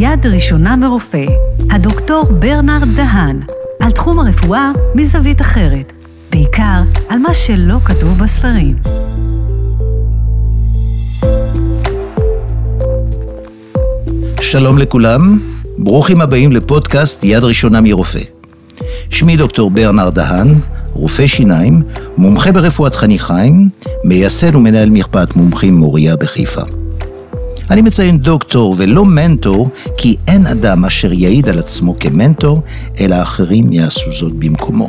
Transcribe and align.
יד 0.00 0.26
ראשונה 0.26 0.76
מרופא, 0.76 1.24
הדוקטור 1.70 2.24
ברנרד 2.24 2.88
דהן, 2.96 3.40
על 3.80 3.90
תחום 3.90 4.18
הרפואה 4.18 4.72
מזווית 4.94 5.40
אחרת, 5.40 5.92
בעיקר 6.30 6.82
על 7.08 7.18
מה 7.18 7.34
שלא 7.34 7.78
כתוב 7.84 8.18
בספרים. 8.18 8.76
שלום 14.40 14.78
לכולם, 14.78 15.38
ברוכים 15.78 16.20
הבאים 16.20 16.52
לפודקאסט 16.52 17.24
יד 17.24 17.44
ראשונה 17.44 17.80
מרופא. 17.80 18.22
שמי 19.10 19.36
דוקטור 19.36 19.70
ברנרד 19.70 20.14
דהן, 20.14 20.54
רופא 20.92 21.26
שיניים, 21.26 21.82
מומחה 22.16 22.52
ברפואת 22.52 22.94
חניכיים, 22.94 23.68
מייסד 24.04 24.54
ומנהל 24.54 24.90
מרפאת 24.90 25.36
מומחים 25.36 25.74
מוריה 25.74 26.16
בחיפה. 26.16 26.77
אני 27.70 27.82
מציין 27.82 28.18
דוקטור 28.18 28.74
ולא 28.78 29.04
מנטור, 29.04 29.68
כי 29.96 30.16
אין 30.28 30.46
אדם 30.46 30.84
אשר 30.84 31.12
יעיד 31.12 31.48
על 31.48 31.58
עצמו 31.58 31.98
כמנטור, 32.00 32.62
אלא 33.00 33.22
אחרים 33.22 33.72
יעשו 33.72 34.12
זאת 34.12 34.32
במקומו. 34.32 34.88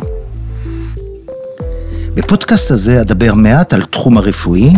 בפודקאסט 2.15 2.71
הזה 2.71 3.01
אדבר 3.01 3.33
מעט 3.33 3.73
על 3.73 3.83
תחום 3.83 4.17
הרפואי, 4.17 4.73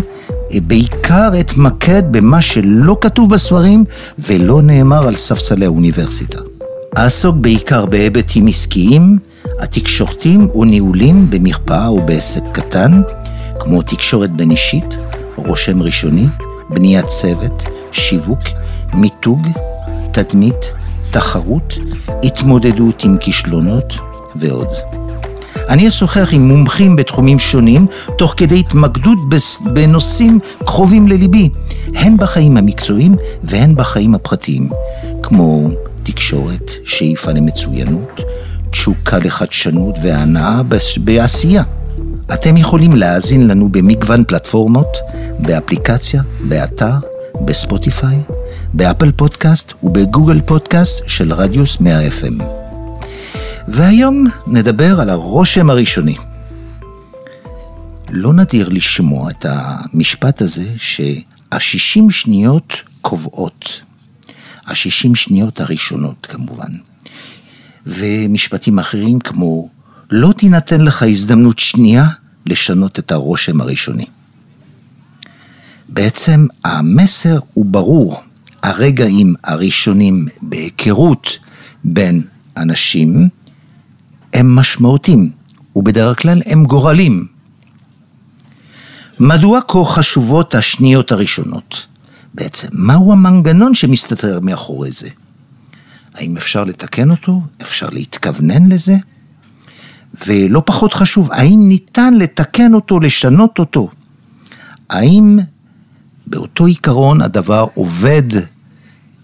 בעיקר 0.68 1.30
אתמקד 1.40 2.04
במה 2.12 2.42
שלא 2.42 2.98
כתוב 3.02 3.30
בספרים 3.30 3.86
ולא 4.20 4.62
נאמר 4.62 5.08
על 5.08 5.16
ספסלי 5.16 5.66
האוניברסיטה. 5.66 6.40
אעסוק 6.98 7.36
בעיקר 7.36 7.86
בהיבטים 7.86 8.48
עסקיים, 8.48 9.18
התקשורתיים 9.60 10.50
וניהולים 10.56 11.30
במרפאה 11.30 11.88
או 11.88 12.02
בעסק 12.06 12.42
קטן, 12.52 13.02
כמו 13.60 13.82
תקשורת 13.82 14.32
בין 14.32 14.52
אישית, 14.52 14.98
רושם 15.36 15.82
ראשוני, 15.82 16.26
בניית 16.70 17.06
צוות, 17.06 17.64
שיווק, 17.92 18.40
מיתוג, 18.94 19.48
תדמית, 20.12 20.72
תחרות, 21.12 21.74
התמודדות 22.24 23.04
עם 23.04 23.18
כישלונות 23.18 23.94
ועוד. 24.36 24.68
אני 25.70 25.88
אשוחח 25.88 26.30
עם 26.32 26.42
מומחים 26.42 26.96
בתחומים 26.96 27.40
שונים, 27.40 27.86
תוך 28.18 28.34
כדי 28.38 28.60
התמקדות 28.60 29.18
בנושאים 29.74 30.40
קרובים 30.66 31.08
לליבי, 31.08 31.50
הן 31.96 32.18
בחיים 32.18 32.58
המקצועיים 32.58 33.16
והן 33.44 33.76
בחיים 33.76 34.16
הפרטיים, 34.16 34.70
כמו 35.24 35.70
תקשורת, 36.04 36.72
שאיפה 36.86 37.32
למצוינות, 37.32 38.22
תשוקה 38.72 39.20
לחדשנות 39.20 39.96
והנאה 40.04 40.62
בעשייה. 40.98 41.64
אתם 42.34 42.58
יכולים 42.58 42.96
להאזין 42.96 43.48
לנו 43.48 43.70
במגוון 43.70 44.24
פלטפורמות, 44.28 44.98
באפליקציה, 45.40 46.22
באתר, 46.42 46.94
בספוטיפיי, 47.46 48.18
באפל 48.74 49.12
פודקאסט 49.12 49.74
ובגוגל 49.84 50.42
פודקאסט 50.42 51.04
של 51.08 51.34
רדיוס 51.34 51.80
100 51.80 52.08
FM. 52.08 52.44
והיום 53.68 54.26
נדבר 54.48 55.02
על 55.02 55.10
הרושם 55.10 55.70
הראשוני. 55.70 56.16
לא 58.10 58.34
נדיר 58.34 58.70
לשמוע 58.70 59.32
את 59.32 59.46
המשפט 59.50 60.42
הזה 60.42 60.66
שהשישים 60.78 62.12
שניות 62.12 62.74
קובעות. 63.02 63.82
השישים 64.68 65.16
שניות 65.16 65.62
הראשונות 65.62 66.28
כמובן. 66.30 66.72
ומשפטים 67.86 68.80
אחרים 68.80 69.20
כמו 69.20 69.70
לא 70.12 70.34
תינתן 70.38 70.82
לך 70.82 71.04
הזדמנות 71.04 71.60
שנייה 71.60 72.06
לשנות 72.46 73.00
את 73.00 73.12
הרושם 73.12 73.62
הראשוני. 73.62 74.06
בעצם 75.92 76.48
המסר 76.64 77.40
הוא 77.54 77.66
ברור, 77.66 78.22
הרגעים 78.64 79.34
הראשונים 79.44 80.26
בהיכרות 80.42 81.38
בין 81.84 82.22
אנשים 82.58 83.30
הם 84.34 84.56
משמעותיים, 84.56 85.32
ובדרך 85.76 86.22
כלל 86.22 86.42
הם 86.46 86.64
גורלים. 86.64 87.28
מדוע 89.20 89.60
כה 89.68 89.86
חשובות 89.86 90.56
השניות 90.56 91.12
הראשונות? 91.12 91.86
בעצם, 92.34 92.68
מהו 92.72 93.12
המנגנון 93.12 93.74
שמסתתר 93.74 94.40
מאחורי 94.40 94.92
זה? 94.92 95.10
האם 96.14 96.38
אפשר 96.38 96.64
לתקן 96.64 97.12
אותו? 97.12 97.42
אפשר 97.62 97.90
להתכוונן 97.90 98.72
לזה? 98.72 98.96
ולא 100.28 100.64
פחות 100.66 100.94
חשוב, 100.94 101.32
האם 101.32 101.60
ניתן 101.68 102.14
לתקן 102.14 102.74
אותו, 102.74 103.00
לשנות 103.00 103.60
אותו? 103.60 103.90
האם 104.90 105.40
באותו 106.32 106.66
עיקרון 106.66 107.22
הדבר 107.22 107.66
עובד 107.74 108.24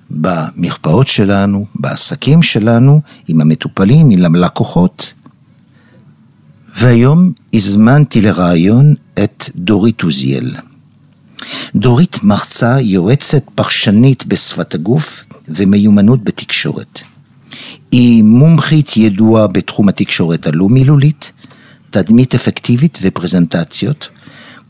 במרפאות 0.09 1.07
שלנו, 1.07 1.65
בעסקים 1.75 2.43
שלנו, 2.43 3.01
עם 3.27 3.41
המטופלים, 3.41 4.09
עם 4.09 4.35
הלקוחות? 4.35 5.13
והיום 6.77 7.31
הזמנתי 7.53 8.21
לראיון 8.21 8.93
את 9.23 9.49
דורית 9.55 10.01
עוזיאל. 10.01 10.55
דורית 11.75 12.23
מרצה 12.23 12.79
יועצת 12.81 13.43
פרשנית 13.55 14.25
בשפת 14.25 14.75
הגוף 14.75 15.23
ומיומנות 15.47 16.23
בתקשורת. 16.23 17.01
היא 17.91 18.23
מומחית 18.23 18.97
ידועה 18.97 19.47
בתחום 19.47 19.89
התקשורת 19.89 20.47
הלא 20.47 20.69
מילולית, 20.69 21.31
תדמית 21.89 22.35
אפקטיבית 22.35 22.97
ופרזנטציות, 23.01 24.07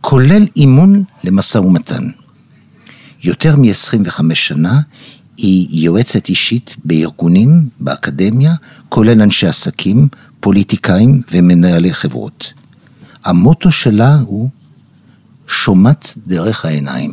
כולל 0.02 0.46
אימון 0.56 1.04
למשא 1.24 1.58
ומתן. 1.58 2.04
יותר 3.24 3.56
מ-25 3.56 4.34
שנה 4.34 4.80
היא 5.38 5.86
יועצת 5.86 6.30
אישית 6.30 6.76
בארגונים, 6.86 7.50
באקדמיה, 7.80 8.54
כולל 8.90 9.22
אנשי 9.22 9.48
עסקים, 9.48 10.08
פוליטיקאים 10.40 11.22
ומנהלי 11.32 11.94
חברות. 11.94 12.54
המוטו 13.26 13.72
שלה 13.72 14.16
הוא 14.26 14.50
שומעת 15.48 16.14
דרך 16.28 16.66
העיניים. 16.66 17.12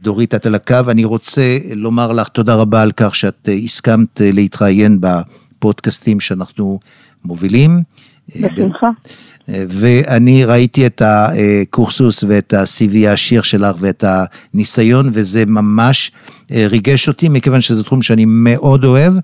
דורית, 0.00 0.34
את 0.34 0.46
על 0.46 0.54
הקו, 0.54 0.76
אני 0.88 1.04
רוצה 1.04 1.58
לומר 1.76 2.12
לך 2.12 2.28
תודה 2.28 2.54
רבה 2.54 2.82
על 2.82 2.92
כך 2.92 3.14
שאת 3.14 3.48
הסכמת 3.64 4.20
להתראיין 4.24 4.98
בפודקאסטים 5.00 6.20
שאנחנו 6.20 6.78
מובילים. 7.24 7.82
בשמחה. 8.28 8.86
ואני 9.48 10.44
ראיתי 10.44 10.86
את 10.86 11.02
הקורסוס 11.04 12.24
ואת 12.28 12.52
ה-CV 12.52 13.08
העשיר 13.08 13.42
שלך 13.42 13.76
ואת 13.78 14.04
הניסיון, 14.06 15.10
וזה 15.12 15.44
ממש 15.46 16.12
ריגש 16.50 17.08
אותי, 17.08 17.28
מכיוון 17.28 17.60
שזה 17.60 17.84
תחום 17.84 18.02
שאני 18.02 18.24
מאוד 18.26 18.84
אוהב, 18.84 19.14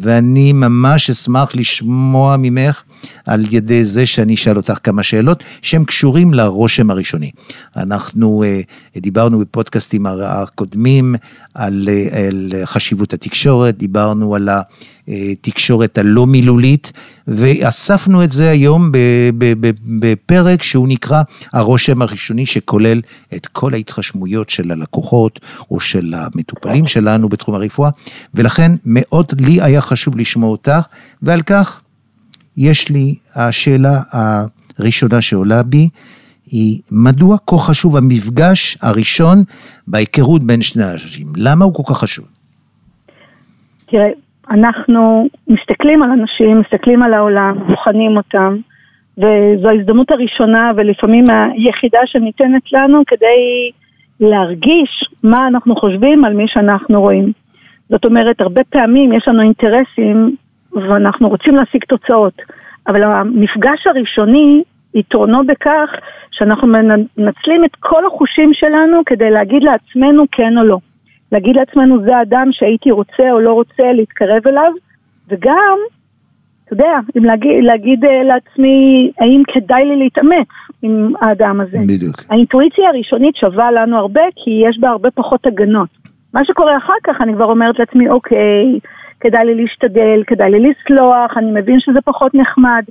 ואני 0.00 0.52
ממש 0.52 1.10
אשמח 1.10 1.54
לשמוע 1.54 2.36
ממך 2.38 2.82
על 3.26 3.44
ידי 3.50 3.84
זה 3.84 4.06
שאני 4.06 4.34
אשאל 4.34 4.56
אותך 4.56 4.78
כמה 4.82 5.02
שאלות 5.02 5.44
שהן 5.62 5.84
קשורים 5.84 6.34
לרושם 6.34 6.90
הראשוני. 6.90 7.30
אנחנו 7.76 8.44
דיברנו 8.96 9.38
בפודקאסטים 9.38 10.06
הקודמים 10.06 11.14
על, 11.54 11.88
על 12.12 12.52
חשיבות 12.64 13.12
התקשורת, 13.12 13.78
דיברנו 13.78 14.34
על 14.34 14.48
התקשורת 15.08 15.98
הלא 15.98 16.26
מילולית, 16.26 16.92
ואספנו 17.28 18.24
את 18.24 18.32
זה 18.32 18.50
היום 18.50 18.90
בפרק 20.00 20.62
שהוא 20.62 20.88
נקרא 20.88 21.22
הרושם 21.52 22.02
הראשוני, 22.02 22.46
שכולל 22.46 23.00
את 23.34 23.46
כל 23.46 23.74
ההתחשמויות 23.74 24.50
של 24.50 24.70
הלקוחות 24.70 25.40
או 25.70 25.80
של 25.80 26.14
המטופלים 26.16 26.86
שלנו 26.86 27.28
בתחום 27.28 27.54
הרפואה, 27.54 27.90
ולכן 28.34 28.72
מאוד 28.84 29.40
לי 29.40 29.62
היה 29.62 29.80
חשוב 29.86 30.18
לשמוע 30.18 30.50
אותך, 30.50 30.86
ועל 31.22 31.42
כך 31.42 31.80
יש 32.56 32.88
לי 32.88 33.14
השאלה 33.34 33.94
הראשונה 34.78 35.20
שעולה 35.20 35.62
בי, 35.62 35.88
היא 36.50 36.80
מדוע 36.92 37.36
כה 37.46 37.58
חשוב 37.58 37.96
המפגש 37.96 38.78
הראשון 38.82 39.36
בהיכרות 39.88 40.42
בין 40.42 40.62
שני 40.62 40.84
אנשים? 40.84 41.26
למה 41.36 41.64
הוא 41.64 41.74
כל 41.74 41.82
כך 41.92 41.98
חשוב? 41.98 42.26
תראה, 43.86 44.08
אנחנו 44.50 45.28
מסתכלים 45.48 46.02
על 46.02 46.10
אנשים, 46.10 46.60
מסתכלים 46.60 47.02
על 47.02 47.14
העולם, 47.14 47.54
בוחנים 47.68 48.16
אותם, 48.16 48.56
וזו 49.18 49.68
ההזדמנות 49.68 50.10
הראשונה 50.10 50.70
ולפעמים 50.76 51.24
היחידה 51.30 51.98
שניתנת 52.06 52.72
לנו 52.72 53.02
כדי 53.06 53.70
להרגיש 54.20 55.10
מה 55.22 55.48
אנחנו 55.48 55.76
חושבים 55.76 56.24
על 56.24 56.34
מי 56.34 56.44
שאנחנו 56.48 57.00
רואים. 57.00 57.32
זאת 57.88 58.04
אומרת, 58.04 58.40
הרבה 58.40 58.64
פעמים 58.64 59.12
יש 59.12 59.28
לנו 59.28 59.42
אינטרסים 59.42 60.36
ואנחנו 60.72 61.28
רוצים 61.28 61.56
להשיג 61.56 61.84
תוצאות, 61.84 62.42
אבל 62.88 63.02
המפגש 63.02 63.86
הראשוני, 63.86 64.62
יתרונו 64.94 65.46
בכך 65.46 65.90
שאנחנו 66.30 66.68
מנצלים 66.68 67.64
את 67.64 67.76
כל 67.80 68.06
החושים 68.06 68.50
שלנו 68.54 69.02
כדי 69.06 69.30
להגיד 69.30 69.62
לעצמנו 69.62 70.24
כן 70.32 70.58
או 70.58 70.64
לא. 70.64 70.78
להגיד 71.32 71.56
לעצמנו 71.56 72.02
זה 72.02 72.16
האדם 72.16 72.48
שהייתי 72.52 72.90
רוצה 72.90 73.32
או 73.32 73.40
לא 73.40 73.52
רוצה 73.52 73.82
להתקרב 73.94 74.46
אליו, 74.46 74.72
וגם, 75.28 75.78
אתה 76.64 76.74
יודע, 76.74 76.98
אם 77.18 77.24
להגיד, 77.24 77.64
להגיד 77.64 78.04
uh, 78.04 78.08
לעצמי 78.24 79.10
האם 79.20 79.42
כדאי 79.48 79.84
לי 79.84 79.96
להתאמץ 79.96 80.48
עם 80.82 81.12
האדם 81.20 81.60
הזה. 81.60 81.78
בדיוק. 81.88 82.16
האינטואיציה 82.30 82.88
הראשונית 82.88 83.36
שווה 83.36 83.70
לנו 83.70 83.98
הרבה 83.98 84.22
כי 84.36 84.50
יש 84.68 84.78
בה 84.80 84.88
הרבה 84.88 85.10
פחות 85.10 85.46
הגנות. 85.46 85.88
מה 86.36 86.44
שקורה 86.44 86.76
אחר 86.76 86.92
כך, 87.04 87.20
אני 87.20 87.34
כבר 87.34 87.44
אומרת 87.44 87.78
לעצמי, 87.78 88.08
אוקיי, 88.08 88.78
כדאי 89.20 89.44
לי 89.44 89.54
להשתדל, 89.54 90.22
כדאי 90.26 90.50
לי 90.50 90.58
לסלוח, 90.58 91.36
אני 91.36 91.60
מבין 91.60 91.80
שזה 91.80 92.00
פחות 92.04 92.34
נחמד. 92.34 92.84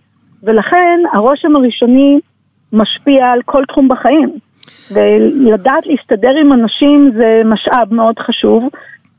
ולכן 0.43 0.99
הרושם 1.13 1.55
הראשוני 1.55 2.19
משפיע 2.73 3.25
על 3.25 3.41
כל 3.45 3.63
תחום 3.65 3.87
בחיים. 3.87 4.29
ולדעת 4.93 5.87
להסתדר 5.87 6.35
עם 6.41 6.53
אנשים 6.53 7.11
זה 7.15 7.41
משאב 7.45 7.93
מאוד 7.93 8.19
חשוב, 8.19 8.69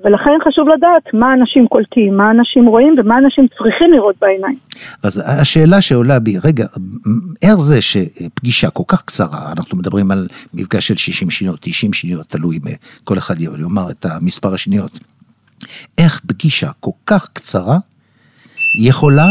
ולכן 0.04 0.30
חשוב 0.48 0.68
לדעת 0.68 1.14
מה 1.14 1.34
אנשים 1.34 1.66
קולטים, 1.68 2.16
מה 2.16 2.30
אנשים 2.30 2.66
רואים 2.66 2.94
ומה 2.96 3.18
אנשים 3.18 3.46
צריכים 3.48 3.92
לראות 3.92 4.14
בעיניים. 4.20 4.58
אז 5.02 5.22
השאלה 5.26 5.80
שעולה 5.80 6.18
בי, 6.18 6.38
רגע, 6.44 6.66
איך 7.42 7.56
זה 7.56 7.82
שפגישה 7.82 8.70
כל 8.70 8.82
כך 8.88 9.02
קצרה, 9.02 9.52
אנחנו 9.52 9.78
מדברים 9.78 10.10
על 10.10 10.28
מפגש 10.54 10.88
של 10.88 10.96
60 10.96 11.30
שניות, 11.30 11.58
90 11.60 11.92
שניות, 11.92 12.26
תלוי 12.26 12.58
כל 13.04 13.18
אחד 13.18 13.40
יאמר 13.40 13.90
את 13.90 14.06
המספר 14.06 14.54
השניות, 14.54 14.98
איך 15.98 16.20
פגישה 16.26 16.70
כל 16.80 16.90
כך 17.06 17.28
קצרה 17.32 17.78
יכולה 18.78 19.28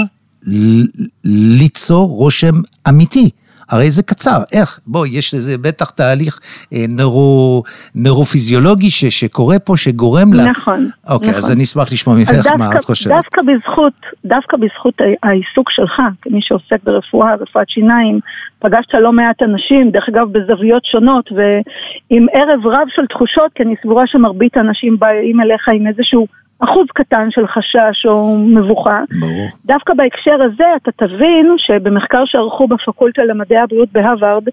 ליצור 1.24 2.10
רושם 2.10 2.56
אמיתי? 2.90 3.30
הרי 3.72 3.92
זה 3.92 4.04
קצר, 4.04 4.40
איך? 4.54 4.80
בוא, 4.88 5.06
יש 5.08 5.34
לזה 5.34 5.58
בטח 5.58 5.90
תהליך 5.90 6.40
אה, 6.74 6.78
נורו, 6.90 7.64
נורופיזיולוגי 7.96 8.90
ש, 8.90 9.06
שקורה 9.06 9.60
פה, 9.60 9.78
שגורם 9.78 10.34
לה... 10.34 10.50
נכון, 10.50 10.90
אוקיי, 11.10 11.30
נכון. 11.30 11.44
אז 11.44 11.52
אני 11.52 11.64
אשמח 11.64 11.92
לשמוע 11.92 12.16
ממך 12.16 12.30
מה 12.58 12.76
את 12.80 12.84
חושבת. 12.84 13.14
דווקא 13.14 13.42
בזכות, 13.42 13.94
דווקא 14.26 14.58
בזכות 14.58 14.94
העיסוק 15.24 15.72
שלך, 15.72 16.02
כמי 16.22 16.40
שעוסק 16.42 16.84
ברפואה, 16.84 17.36
רפואת 17.36 17.70
שיניים, 17.70 18.20
פגשת 18.60 18.94
לא 18.94 19.12
מעט 19.12 19.42
אנשים, 19.42 19.92
דרך 19.92 20.06
אגב 20.10 20.28
בזוויות 20.32 20.86
שונות, 20.86 21.30
ועם 21.32 22.26
ערב 22.34 22.68
רב 22.68 22.88
של 22.96 23.06
תחושות, 23.10 23.52
כי 23.56 23.64
אני 23.64 23.76
סבורה 23.84 24.04
שמרבית 24.08 24.58
האנשים 24.58 25.00
באים 25.00 25.42
אליך 25.42 25.66
עם 25.74 25.88
איזשהו... 25.88 26.28
אחוז 26.60 26.88
קטן 26.94 27.28
של 27.32 27.48
חשש 27.48 28.06
או 28.06 28.38
מבוכה. 28.38 29.00
ברור. 29.20 29.48
דווקא 29.66 29.94
בהקשר 29.94 30.44
הזה 30.44 30.64
אתה 30.76 30.92
תבין 30.92 31.56
שבמחקר 31.58 32.24
שערכו 32.26 32.68
בפקולטה 32.68 33.24
למדעי 33.24 33.58
הבריאות 33.60 33.90
בהרווארד, 33.92 34.48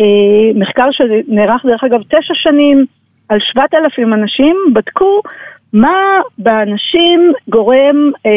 אה, 0.00 0.04
מחקר 0.54 0.88
שנערך 0.92 1.64
דרך 1.64 1.84
אגב 1.84 2.02
תשע 2.02 2.34
שנים 2.34 2.84
על 3.28 3.38
שבעת 3.40 3.74
אלפים 3.74 4.14
אנשים, 4.14 4.56
בדקו 4.74 5.20
מה 5.72 6.20
באנשים 6.38 7.32
גורם 7.48 8.10
אה, 8.26 8.30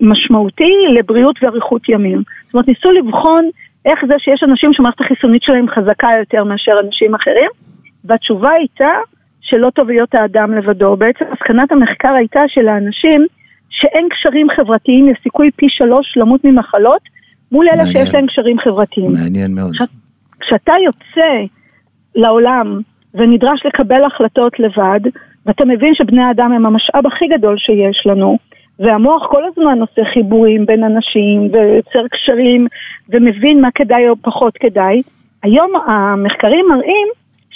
משמעותי 0.00 0.74
לבריאות 0.98 1.36
ואריכות 1.42 1.88
ימים. 1.88 2.22
זאת 2.46 2.54
אומרת, 2.54 2.68
ניסו 2.68 2.90
לבחון 2.90 3.50
איך 3.86 3.98
זה 4.08 4.14
שיש 4.18 4.42
אנשים 4.42 4.72
שמערכת 4.72 5.00
החיסונית 5.00 5.42
שלהם 5.42 5.68
חזקה 5.68 6.08
יותר 6.18 6.44
מאשר 6.44 6.72
אנשים 6.86 7.14
אחרים, 7.14 7.50
והתשובה 8.04 8.50
הייתה 8.50 8.90
שלא 9.50 9.70
טוב 9.70 9.90
להיות 9.90 10.14
האדם 10.14 10.54
לבדו. 10.54 10.96
בעצם 10.96 11.24
מסקנת 11.32 11.72
המחקר 11.72 12.12
הייתה 12.18 12.40
שלאנשים 12.48 13.26
שאין 13.70 14.08
קשרים 14.10 14.46
חברתיים 14.56 15.08
יש 15.08 15.18
סיכוי 15.22 15.50
פי 15.56 15.66
שלוש 15.68 16.16
למות 16.16 16.44
ממחלות 16.44 17.02
מול 17.52 17.66
אלה 17.68 17.76
מעניין. 17.76 18.04
שיש 18.04 18.14
להם 18.14 18.26
קשרים 18.26 18.58
חברתיים. 18.58 19.12
מעניין 19.12 19.54
מאוד. 19.54 19.72
כש, 19.72 19.82
כשאתה 20.40 20.72
יוצא 20.84 21.30
לעולם 22.14 22.80
ונדרש 23.14 23.66
לקבל 23.66 24.04
החלטות 24.04 24.60
לבד, 24.60 25.00
ואתה 25.46 25.64
מבין 25.64 25.94
שבני 25.94 26.22
האדם 26.22 26.52
הם 26.52 26.66
המשאב 26.66 27.06
הכי 27.06 27.26
גדול 27.26 27.56
שיש 27.58 28.06
לנו, 28.06 28.38
והמוח 28.78 29.26
כל 29.30 29.42
הזמן 29.44 29.80
עושה 29.80 30.02
חיבורים 30.14 30.66
בין 30.66 30.84
אנשים 30.84 31.48
ויוצר 31.52 32.08
קשרים 32.10 32.66
ומבין 33.08 33.60
מה 33.60 33.68
כדאי 33.74 34.08
או 34.08 34.14
פחות 34.22 34.54
כדאי, 34.60 35.02
היום 35.42 35.72
המחקרים 35.86 36.66
מראים 36.68 37.08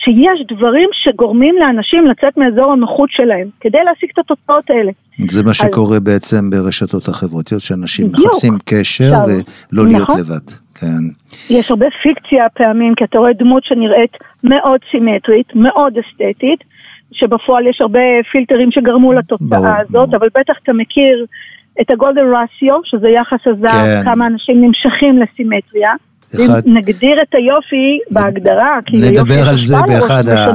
שיש 0.05 0.57
דברים 0.57 0.89
שגורמים 0.93 1.55
לאנשים 1.59 2.07
לצאת 2.07 2.37
מאזור 2.37 2.73
הנוחות 2.73 3.11
שלהם, 3.13 3.49
כדי 3.61 3.79
להשיג 3.85 4.11
את 4.13 4.19
התוצאות 4.19 4.71
האלה. 4.71 4.93
זה 5.29 5.43
מה 5.43 5.55
שקורה 5.55 5.97
אז... 5.97 6.03
בעצם 6.03 6.51
ברשתות 6.51 7.09
החברתיות, 7.09 7.63
שאנשים 7.63 8.09
בדיוק. 8.09 8.27
מחפשים 8.27 8.55
קשר 8.65 9.05
עכשיו, 9.05 9.27
ולא 9.73 9.87
להיות 9.87 10.03
נכון. 10.03 10.17
לבד. 10.21 10.47
כן. 10.75 11.03
יש 11.51 11.71
הרבה 11.71 11.87
פיקציה 12.03 12.49
פעמים, 12.55 12.95
כי 12.95 13.05
אתה 13.05 13.19
רואה 13.19 13.33
דמות 13.33 13.65
שנראית 13.65 14.17
מאוד 14.45 14.81
סימטרית, 14.91 15.47
מאוד 15.55 15.93
אסתטית, 15.99 16.61
שבפועל 17.13 17.67
יש 17.67 17.81
הרבה 17.81 18.01
פילטרים 18.33 18.71
שגרמו 18.71 19.13
לתוצאה 19.13 19.49
ברור, 19.49 19.67
הזאת, 19.67 19.91
ברור. 19.91 20.17
אבל 20.17 20.29
בטח 20.35 20.55
אתה 20.63 20.73
מכיר 20.73 21.27
את 21.81 21.91
הגולדן 21.91 22.21
רסיו, 22.21 22.81
שזה 22.85 23.09
יחס 23.09 23.47
הזר, 23.47 23.69
כן. 23.69 24.05
כמה 24.05 24.27
אנשים 24.27 24.65
נמשכים 24.65 25.23
לסימטריה. 25.23 25.93
אחד- 26.47 26.63
נגדיר 26.67 27.23
את 27.23 27.35
היופי 27.35 27.99
בהגדרה, 28.11 28.77
כי 28.87 28.97
נדבר 28.97 29.35
היופי 29.35 29.43
יש 29.43 29.49
על 29.49 29.57
זה 29.57 29.77
באחד 29.87 30.29
ה- 30.29 30.51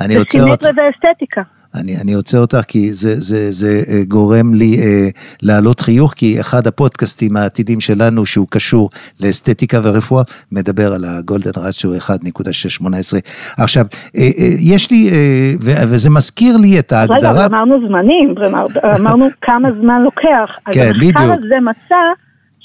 אני 0.00 0.14
זה 0.14 0.18
רוצה 0.18 0.30
סימטריה 0.38 0.72
עוד- 0.72 0.78
ואסתטיקה. 1.04 1.40
אני, 1.74 1.96
אני 2.02 2.12
עוצר 2.14 2.38
אותך 2.40 2.60
כי 2.68 2.92
זה, 2.92 3.14
זה, 3.14 3.52
זה 3.52 3.66
אה, 3.92 4.04
גורם 4.08 4.54
לי 4.54 4.76
אה, 4.78 5.08
להעלות 5.42 5.80
חיוך, 5.80 6.12
כי 6.16 6.40
אחד 6.40 6.66
הפודקאסטים 6.66 7.36
העתידים 7.36 7.80
שלנו, 7.80 8.26
שהוא 8.26 8.46
קשור 8.50 8.90
לאסתטיקה 9.20 9.80
ורפואה, 9.82 10.22
מדבר 10.52 10.92
על 10.92 11.04
הגולדן 11.04 11.50
רציו 11.56 11.90
1.618. 11.96 13.18
עכשיו, 13.58 13.86
אה, 14.16 14.22
אה, 14.22 14.28
יש 14.60 14.90
לי, 14.90 15.10
אה, 15.12 15.16
ו- 15.62 15.88
וזה 15.88 16.10
מזכיר 16.10 16.56
לי 16.56 16.78
את 16.78 16.92
רגע, 16.92 17.00
ההגדרה... 17.00 17.30
אבל 17.30 17.44
אמרנו 17.44 17.88
זמנים, 17.88 18.34
אמר- 18.46 18.66
אמרנו 19.00 19.26
כמה 19.42 19.68
זמן 19.80 20.02
לוקח. 20.02 20.58
אז 20.66 20.74
כן, 20.74 20.80
המחקר 20.80 20.98
בדיוק. 20.98 21.18
הזה 21.44 21.54
מצא 21.62 21.94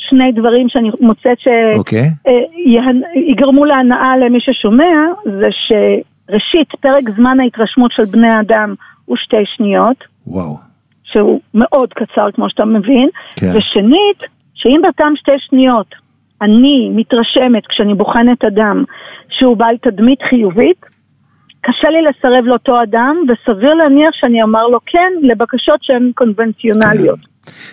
שני 0.09 0.31
דברים 0.31 0.69
שאני 0.69 0.89
מוצאת 1.01 1.37
אוקיי. 1.77 2.09
שיגרמו 2.23 3.65
להנאה 3.65 4.17
למי 4.17 4.39
ששומע, 4.41 4.93
זה 5.25 5.47
שראשית, 5.67 6.69
פרק 6.79 7.03
זמן 7.15 7.39
ההתרשמות 7.39 7.91
של 7.91 8.05
בני 8.05 8.27
האדם 8.27 8.75
הוא 9.05 9.17
שתי 9.17 9.43
שניות, 9.55 10.03
וואו. 10.27 10.55
שהוא 11.03 11.39
מאוד 11.53 11.93
קצר 11.93 12.31
כמו 12.33 12.49
שאתה 12.49 12.65
מבין, 12.65 13.09
כן. 13.35 13.47
ושנית, 13.47 14.23
שאם 14.55 14.79
באותן 14.83 15.13
שתי 15.15 15.31
שניות 15.39 15.95
אני 16.41 16.89
מתרשמת 16.95 17.67
כשאני 17.69 17.93
בוחנת 17.93 18.43
אדם 18.43 18.83
שהוא 19.29 19.57
בעל 19.57 19.77
תדמית 19.77 20.19
חיובית, 20.29 20.85
קשה 21.61 21.89
לי 21.89 22.01
לסרב 22.01 22.45
לאותו 22.45 22.83
אדם, 22.83 23.15
וסביר 23.27 23.73
להניח 23.73 24.09
שאני 24.13 24.43
אומר 24.43 24.67
לו 24.67 24.79
כן 24.85 25.11
לבקשות 25.21 25.83
שהן 25.83 26.11
קונבנציונליות. 26.15 27.19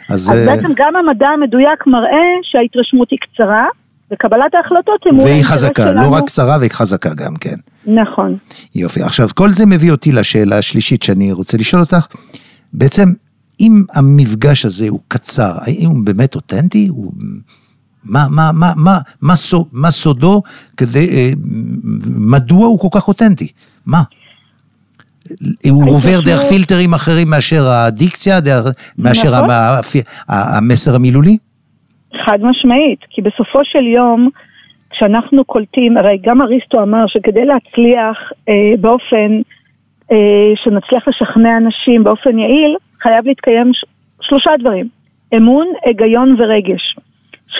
אז, 0.08 0.30
אז 0.30 0.30
אה, 0.30 0.46
בעצם 0.46 0.72
גם 0.76 0.96
המדע 0.96 1.26
המדויק 1.28 1.86
מראה 1.86 2.26
שההתרשמות 2.42 3.10
היא 3.10 3.18
קצרה, 3.18 3.66
וקבלת 4.12 4.54
ההחלטות 4.54 5.00
היא 5.04 5.12
מול 5.12 5.24
והיא 5.24 5.42
חזקה, 5.42 5.82
שלנו. 5.82 6.00
לא 6.00 6.14
רק 6.14 6.24
קצרה, 6.26 6.56
והיא 6.58 6.70
חזקה 6.70 7.14
גם, 7.14 7.36
כן. 7.36 7.56
נכון. 7.86 8.36
יופי. 8.74 9.02
עכשיו, 9.02 9.28
כל 9.34 9.50
זה 9.50 9.66
מביא 9.66 9.90
אותי 9.90 10.12
לשאלה 10.12 10.58
השלישית 10.58 11.02
שאני 11.02 11.32
רוצה 11.32 11.56
לשאול 11.56 11.82
אותך. 11.82 12.06
בעצם, 12.72 13.08
אם 13.60 13.84
המפגש 13.94 14.64
הזה 14.64 14.88
הוא 14.88 15.00
קצר, 15.08 15.52
האם 15.56 15.88
הוא 15.88 16.04
באמת 16.04 16.34
אותנטי? 16.34 16.86
הוא... 16.88 17.12
מה, 18.04 18.26
מה, 18.30 18.52
מה, 18.52 18.72
מה, 18.76 18.98
מה, 19.20 19.36
סו, 19.36 19.66
מה 19.72 19.90
סודו 19.90 20.42
כדי, 20.76 21.08
אה, 21.08 21.30
מדוע 22.16 22.66
הוא 22.66 22.78
כל 22.78 22.88
כך 23.00 23.08
אותנטי? 23.08 23.48
מה? 23.86 24.02
הוא 25.70 25.90
עובר 25.94 26.20
דרך 26.24 26.40
פילטרים 26.40 26.94
אחרים 26.94 27.30
מאשר 27.30 27.62
הדיקציה, 27.66 28.40
דרך, 28.40 28.66
מאשר 28.98 29.28
נכון. 29.30 29.50
המ- 29.50 29.50
ה- 30.28 30.56
המסר 30.58 30.94
המילולי? 30.94 31.36
חד 32.26 32.38
משמעית, 32.42 32.98
כי 33.10 33.22
בסופו 33.22 33.58
של 33.64 33.86
יום, 33.86 34.28
כשאנחנו 34.90 35.44
קולטים, 35.44 35.96
הרי 35.96 36.18
גם 36.22 36.42
אריסטו 36.42 36.82
אמר 36.82 37.04
שכדי 37.06 37.44
להצליח 37.44 38.16
אה, 38.48 38.54
באופן, 38.80 39.30
אה, 40.12 40.16
שנצליח 40.64 41.08
לשכנע 41.08 41.56
אנשים 41.56 42.04
באופן 42.04 42.38
יעיל, 42.38 42.76
חייב 43.02 43.26
להתקיים 43.26 43.70
ש- 43.74 43.84
שלושה 44.22 44.50
דברים, 44.60 44.88
אמון, 45.36 45.66
היגיון 45.84 46.36
ורגש. 46.38 46.96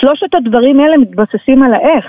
שלושת 0.01 0.35
הדברים 0.35 0.81
האלה 0.81 0.97
מתבססים 0.99 1.63
על 1.63 1.75
האיך. 1.75 2.07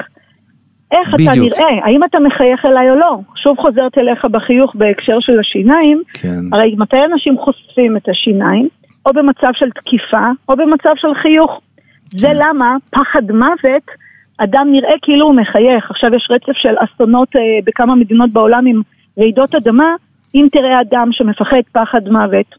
איך 0.95 1.09
אתה 1.09 1.31
בדיוק. 1.31 1.59
נראה, 1.59 1.85
האם 1.85 2.03
אתה 2.03 2.19
מחייך 2.19 2.65
אליי 2.65 2.89
או 2.89 2.95
לא. 2.95 3.17
שוב 3.35 3.57
חוזרת 3.57 3.97
אליך 3.97 4.25
בחיוך 4.25 4.75
בהקשר 4.75 5.17
של 5.19 5.39
השיניים, 5.39 6.01
כן. 6.13 6.53
הרי 6.53 6.75
מתי 6.77 6.97
אנשים 7.11 7.37
חושפים 7.37 7.97
את 7.97 8.09
השיניים? 8.09 8.67
או 9.05 9.13
במצב 9.13 9.51
של 9.53 9.69
תקיפה, 9.69 10.27
או 10.49 10.55
במצב 10.55 10.93
של 10.95 11.13
חיוך. 11.21 11.61
זה 12.11 12.27
למה 12.33 12.75
פחד 12.89 13.31
מוות, 13.31 13.85
אדם 14.37 14.67
נראה 14.71 14.93
כאילו 15.01 15.25
הוא 15.25 15.35
מחייך. 15.35 15.91
עכשיו 15.91 16.15
יש 16.15 16.27
רצף 16.31 16.53
של 16.53 16.75
אסונות 16.79 17.35
אה, 17.35 17.41
בכמה 17.65 17.95
מדינות 17.95 18.31
בעולם 18.31 18.65
עם 18.65 18.81
רעידות 19.19 19.55
אדמה, 19.55 19.95
אם 20.35 20.47
תראה 20.51 20.81
אדם 20.81 21.09
שמפחד 21.11 21.61
פחד 21.71 22.09
מוות, 22.09 22.55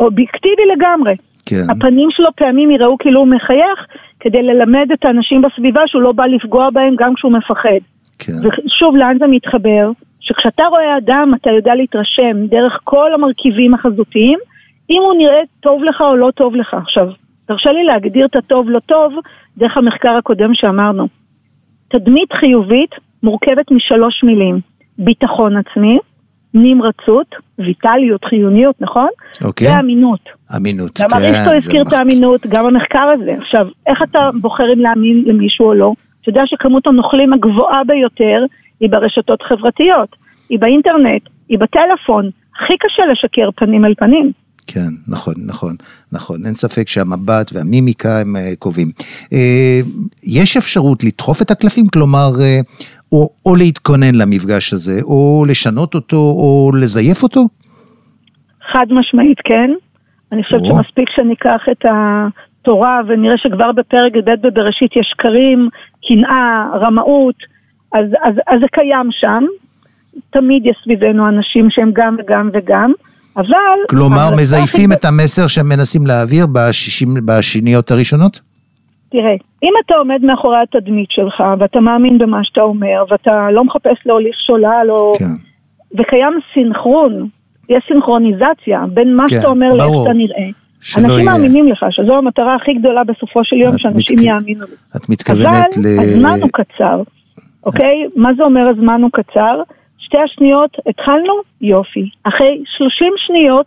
אובייקטיבי 0.00 0.62
לגמרי. 0.76 1.14
כן. 1.46 1.64
הפנים 1.70 2.08
שלו 2.10 2.28
פעמים 2.36 2.70
יראו 2.70 2.98
כאילו 2.98 3.20
הוא 3.20 3.28
מחייך, 3.28 3.86
כדי 4.20 4.42
ללמד 4.42 4.88
את 4.92 5.04
האנשים 5.04 5.42
בסביבה 5.42 5.80
שהוא 5.86 6.02
לא 6.02 6.12
בא 6.12 6.26
לפגוע 6.26 6.70
בהם 6.70 6.94
גם 6.98 7.14
כשהוא 7.14 7.32
מפחד. 7.32 7.80
כן. 8.18 8.32
ושוב, 8.32 8.96
לאן 8.96 9.18
זה 9.18 9.26
מתחבר? 9.26 9.90
שכשאתה 10.20 10.66
רואה 10.66 10.98
אדם, 10.98 11.32
אתה 11.34 11.50
יודע 11.50 11.74
להתרשם 11.74 12.46
דרך 12.46 12.80
כל 12.84 13.14
המרכיבים 13.14 13.74
החזותיים, 13.74 14.38
אם 14.90 15.02
הוא 15.04 15.14
נראה 15.18 15.40
טוב 15.60 15.84
לך 15.84 16.00
או 16.00 16.16
לא 16.16 16.30
טוב 16.30 16.56
לך. 16.56 16.74
עכשיו, 16.74 17.08
תרשה 17.46 17.70
לי 17.72 17.84
להגדיר 17.84 18.26
את 18.26 18.36
הטוב 18.36 18.70
לא 18.70 18.78
טוב 18.78 19.12
דרך 19.56 19.76
המחקר 19.76 20.16
הקודם 20.18 20.50
שאמרנו. 20.54 21.08
תדמית 21.88 22.32
חיובית 22.32 22.90
מורכבת 23.22 23.70
משלוש 23.70 24.24
מילים, 24.24 24.60
ביטחון 24.98 25.56
עצמי, 25.56 25.98
נמרצות, 26.54 27.34
ויטליות, 27.58 28.24
חיוניות, 28.24 28.76
נכון? 28.80 29.08
אוקיי. 29.44 29.68
ואמינות. 29.68 30.20
אמינות, 30.56 31.00
גם 31.00 31.08
כן. 31.08 31.16
אריסטו 31.16 31.50
זה 31.50 31.56
הזכיר 31.56 31.82
את 31.82 31.92
האמינות, 31.92 32.46
גם 32.46 32.66
המחקר 32.66 33.06
הזה. 33.14 33.34
עכשיו, 33.40 33.66
איך 33.86 33.98
אתה 34.02 34.30
בוחר 34.40 34.72
אם 34.74 34.80
להאמין 34.80 35.24
למישהו 35.26 35.66
או 35.66 35.74
לא? 35.74 35.92
אתה 36.22 36.30
יודע 36.30 36.42
שכמות 36.46 36.86
הנוכלים 36.86 37.32
הגבוהה 37.32 37.84
ביותר 37.86 38.44
היא 38.80 38.90
ברשתות 38.90 39.42
חברתיות, 39.42 40.16
היא 40.48 40.58
באינטרנט, 40.58 41.22
היא 41.48 41.58
בטלפון. 41.58 42.30
הכי 42.56 42.72
קשה 42.78 43.02
לשקר 43.12 43.50
פנים 43.56 43.84
אל 43.84 43.94
פנים. 43.94 44.32
כן, 44.66 44.88
נכון, 45.08 45.34
נכון, 45.46 45.76
נכון. 46.12 46.46
אין 46.46 46.54
ספק 46.54 46.88
שהמבט 46.88 47.50
והמימיקה 47.52 48.20
הם 48.20 48.36
אה, 48.36 48.52
קובעים. 48.58 48.90
אה, 49.32 49.80
יש 50.22 50.56
אפשרות 50.56 51.04
לדחוף 51.04 51.42
את 51.42 51.50
הקלפים? 51.50 51.86
כלומר, 51.86 52.30
אה, 52.40 52.60
או, 53.12 53.28
או 53.46 53.56
להתכונן 53.56 54.14
למפגש 54.14 54.72
הזה, 54.72 55.00
או 55.02 55.44
לשנות 55.48 55.94
אותו, 55.94 56.16
או 56.16 56.70
לזייף 56.80 57.22
אותו? 57.22 57.40
חד 58.72 58.86
משמעית 58.90 59.38
כן. 59.44 59.70
אני 60.32 60.44
חושבת 60.44 60.60
או. 60.60 60.66
שמספיק 60.66 61.08
שניקח 61.16 61.60
את 61.72 61.84
התורה 61.90 63.00
ונראה 63.08 63.38
שכבר 63.38 63.72
בפרק 63.72 64.12
ב' 64.24 64.46
בבראשית 64.46 64.96
יש 64.96 65.12
שקרים, 65.12 65.68
קנאה, 66.08 66.66
רמאות, 66.80 67.36
אז, 67.92 68.06
אז, 68.22 68.34
אז 68.46 68.60
זה 68.60 68.66
קיים 68.72 69.08
שם. 69.10 69.44
תמיד 70.30 70.66
יש 70.66 70.76
סביבנו 70.84 71.28
אנשים 71.28 71.70
שהם 71.70 71.90
גם 71.94 72.16
וגם 72.18 72.50
וגם, 72.52 72.92
אבל... 73.36 73.46
כלומר, 73.90 74.28
מזייפים 74.36 74.92
את 74.92 75.04
המסר 75.04 75.46
שהם 75.46 75.68
מנסים 75.68 76.06
להעביר 76.06 76.46
בשישים, 76.52 77.14
בשניות 77.26 77.90
הראשונות? 77.90 78.40
תראה, 79.10 79.34
אם 79.64 79.72
אתה 79.86 79.94
עומד 79.94 80.24
מאחורי 80.24 80.56
התדמית 80.62 81.10
שלך, 81.10 81.42
ואתה 81.58 81.80
מאמין 81.80 82.18
במה 82.18 82.38
שאתה 82.42 82.60
אומר, 82.60 83.04
ואתה 83.10 83.50
לא 83.52 83.64
מחפש 83.64 83.96
להוליך 84.06 84.36
שולל, 84.46 84.86
או... 84.90 85.12
כן. 85.18 85.24
וקיים 85.98 86.32
סינכרון, 86.54 87.28
יש 87.68 87.84
סינכרוניזציה 87.88 88.84
בין 88.94 89.16
מה 89.16 89.24
כן, 89.28 89.36
שאתה 89.36 89.48
אומר 89.48 89.72
לאיך. 89.72 89.90
שאתה 90.04 90.12
נראה. 90.12 90.48
אנשים 90.98 91.10
יהיה- 91.18 91.24
מאמינים 91.32 91.68
לך, 91.68 91.86
שזו 91.90 92.16
המטרה 92.16 92.54
הכי 92.54 92.74
גדולה 92.74 93.04
בסופו 93.04 93.40
של 93.44 93.56
יום, 93.56 93.78
שאנשים 93.78 94.18
מתכ- 94.18 94.22
יאמינו 94.22 94.64
לי. 94.66 94.74
את 94.96 95.08
מתכוונת 95.08 95.46
אבל 95.48 95.82
ל... 95.84 95.86
הזמן 96.00 96.36
הוא 96.42 96.50
קצר, 96.52 97.02
אוקיי? 97.66 97.94
מה 98.16 98.30
זה 98.36 98.42
אומר 98.42 98.68
הזמן 98.68 99.02
הוא 99.02 99.10
קצר? 99.12 99.62
שתי 99.98 100.16
השניות, 100.24 100.70
התחלנו? 100.88 101.32
יופי. 101.60 102.08
אחרי 102.24 102.62
30 102.78 103.12
שניות, 103.16 103.66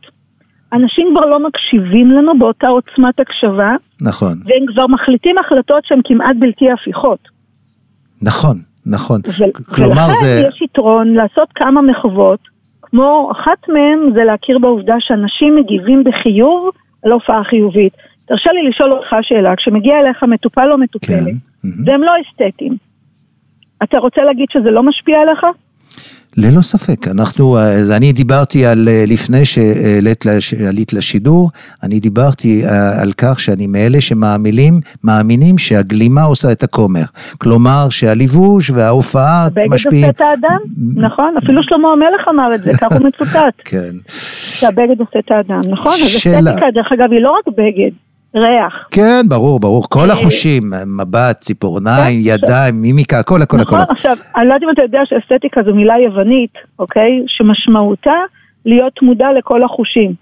אנשים 0.74 1.08
כבר 1.12 1.26
לא 1.26 1.48
מקשיבים 1.48 2.12
לנו 2.12 2.40
באותה 2.40 2.68
עוצמת 2.68 3.20
הקשבה, 3.20 3.76
נכון, 4.02 4.34
והם 4.46 4.74
כבר 4.74 4.88
מחליטים 4.88 5.36
החלטות 5.38 5.86
שהן 5.86 6.02
כמעט 6.04 6.36
בלתי 6.40 6.66
הפיכות. 6.72 7.20
נכון, 8.22 8.58
נכון. 8.86 9.22
ו- 9.28 9.74
כלומר, 9.76 9.92
ולכן 9.92 10.14
זה... 10.14 10.44
יש 10.48 10.62
יתרון 10.62 11.14
לעשות 11.14 11.50
כמה 11.56 11.82
מחוות, 11.82 12.40
כמו 12.82 13.32
אחת 13.32 13.70
מהן 13.70 14.14
זה 14.14 14.24
להכיר 14.24 14.60
בעובדה 14.60 14.96
שאנשים 15.00 15.56
מגיבים 15.56 16.04
בחיוב 16.04 16.70
על 17.04 17.12
הופעה 17.12 17.44
חיובית. 17.44 17.94
תרשה 18.26 18.50
לי 18.52 18.70
לשאול 18.70 18.92
אותך 18.92 19.16
שאלה, 19.22 19.56
כשמגיע 19.56 19.94
אליך 20.00 20.24
מטופל 20.24 20.72
או 20.72 20.78
מטופלת, 20.78 21.26
כן. 21.26 21.70
והם 21.86 22.04
לא 22.04 22.12
אסתטיים, 22.22 22.78
אתה 23.84 24.00
רוצה 24.00 24.22
להגיד 24.22 24.48
שזה 24.52 24.72
לא 24.72 24.84
משפיע 24.84 25.22
עליך? 25.22 25.46
ללא 26.38 26.62
ספק, 26.62 27.08
אנחנו, 27.08 27.60
אז 27.60 27.92
אני 27.92 28.12
דיברתי 28.14 28.66
על, 28.66 28.88
אה, 28.92 29.04
לפני 29.08 29.46
שעלית 29.46 30.26
לש- 30.26 30.54
עלית 30.54 30.94
לשידור, 30.94 31.50
אני 31.84 32.00
דיברתי 32.00 32.66
אה, 32.66 33.02
על 33.02 33.14
כך 33.18 33.40
שאני 33.40 33.68
מאלה 33.68 34.02
שמאמינים, 34.02 34.80
מאמינים 35.04 35.58
שהגלימה 35.58 36.24
עושה 36.24 36.52
את 36.52 36.64
הכומר. 36.64 37.02
כלומר, 37.38 37.88
שהלבוש 37.90 38.70
וההופעה 38.70 39.48
בגד 39.54 39.66
משפיעים. 39.70 40.06
עושה 40.06 40.10
את 40.10 40.22
האדם, 40.22 40.58
נכון? 41.06 41.34
אפילו 41.44 41.64
שלמה 41.64 41.88
המלך 41.92 42.28
אמר 42.30 42.56
את 42.56 42.64
זה, 42.64 42.72
כך 42.82 42.92
הוא 42.92 43.08
מצוטט, 43.08 43.54
כן. 43.72 43.92
שהבגד 44.32 45.00
עושה 45.00 45.20
את 45.20 45.32
האדם, 45.32 45.62
נכון? 45.70 45.94
אז 46.04 46.10
שאלה. 46.10 46.50
אסתטיקה, 46.52 46.68
דרך 46.74 46.88
אגב, 46.94 47.12
היא 47.12 47.22
לא 47.22 47.32
רק 47.40 47.54
בגד, 47.58 47.92
ריח. 48.38 48.88
כן, 48.92 49.22
ברור, 49.30 49.60
ברור. 49.60 49.84
כל 49.90 50.10
אה, 50.10 50.14
החושים, 50.14 50.64
מבט, 51.00 51.40
ציפורניים, 51.40 52.20
כן, 52.24 52.34
ידיים, 52.34 52.76
מימיקה, 52.82 53.20
הכל, 53.20 53.42
הכל, 53.42 53.60
הכל. 53.60 53.76
נכון, 53.76 53.86
עכשיו, 53.90 54.18
אני 54.36 54.48
לא 54.48 54.54
יודעת 54.54 54.64
אם 54.64 54.74
אתה 54.74 54.82
יודע 54.82 55.02
שאסתטיקה 55.06 55.62
זו 55.64 55.76
מילה 55.76 55.94
יוונית, 56.06 56.54
אוקיי? 56.80 57.24
שמשמעותה 57.28 58.20
להיות 58.66 59.02
מודע 59.02 59.28
לכל 59.38 59.64
החושים. 59.64 60.14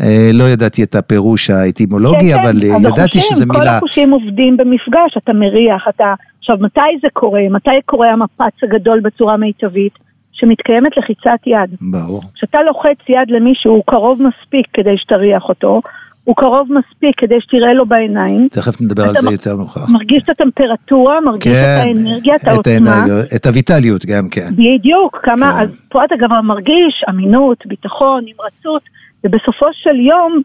אה, 0.00 0.30
לא 0.32 0.44
ידעתי 0.44 0.82
את 0.82 0.94
הפירוש 0.94 1.50
האטימולוגי, 1.50 2.32
כן, 2.32 2.40
אבל 2.40 2.60
כן, 2.60 2.70
אה, 2.70 2.76
אז 2.76 2.84
ידעתי 2.84 3.20
שזו 3.20 3.44
כל 3.52 3.58
מילה... 3.58 3.76
החושים 3.76 4.10
עובדים 4.10 4.56
במפגש, 4.56 5.16
אתה 5.16 5.32
מריח, 5.32 5.88
אתה... 5.88 6.14
עכשיו, 6.38 6.56
מתי 6.60 6.80
זה 7.02 7.08
קורה? 7.12 7.40
מתי 7.50 7.70
קורה 7.86 8.08
המפץ 8.12 8.62
הגדול 8.62 9.00
בצורה 9.00 9.36
מיטבית? 9.36 10.08
שמתקיימת 10.38 10.96
לחיצת 10.96 11.46
יד. 11.46 11.76
ברור. 11.80 12.22
כשאתה 12.34 12.62
לוחץ 12.62 12.98
יד 13.08 13.30
למישהו, 13.30 13.72
הוא 13.72 13.82
קרוב 13.86 14.18
מספיק 14.22 14.66
כדי 14.72 14.98
שתריח 14.98 15.42
אותו, 15.48 15.80
הוא 16.28 16.36
קרוב 16.36 16.68
מספיק 16.72 17.14
כדי 17.16 17.34
שתראה 17.40 17.74
לו 17.74 17.86
בעיניים, 17.86 18.48
תכף 18.48 18.80
נדבר 18.80 19.02
על 19.02 19.14
זה 19.18 19.32
יותר 19.32 19.56
מאוחר. 19.56 19.80
מרגיש 19.92 20.22
את 20.24 20.28
הטמפרטורה, 20.28 21.20
מרגיש 21.20 21.52
את 21.52 21.86
האנרגיה, 21.86 22.36
את 22.36 22.48
העוצמה. 22.48 22.94
האנרגיה, 22.94 23.36
את 23.36 23.46
הויטליות 23.46 24.06
גם 24.06 24.28
כן. 24.30 24.48
בדיוק, 24.52 25.18
כמה, 25.22 25.52
כן. 25.52 25.62
אז 25.62 25.76
פה 25.88 26.04
אתה 26.04 26.14
גם 26.18 26.46
מרגיש 26.46 27.04
אמינות, 27.08 27.66
ביטחון, 27.66 28.24
נמרצות, 28.24 28.82
ובסופו 29.24 29.66
של 29.72 30.00
יום, 30.00 30.42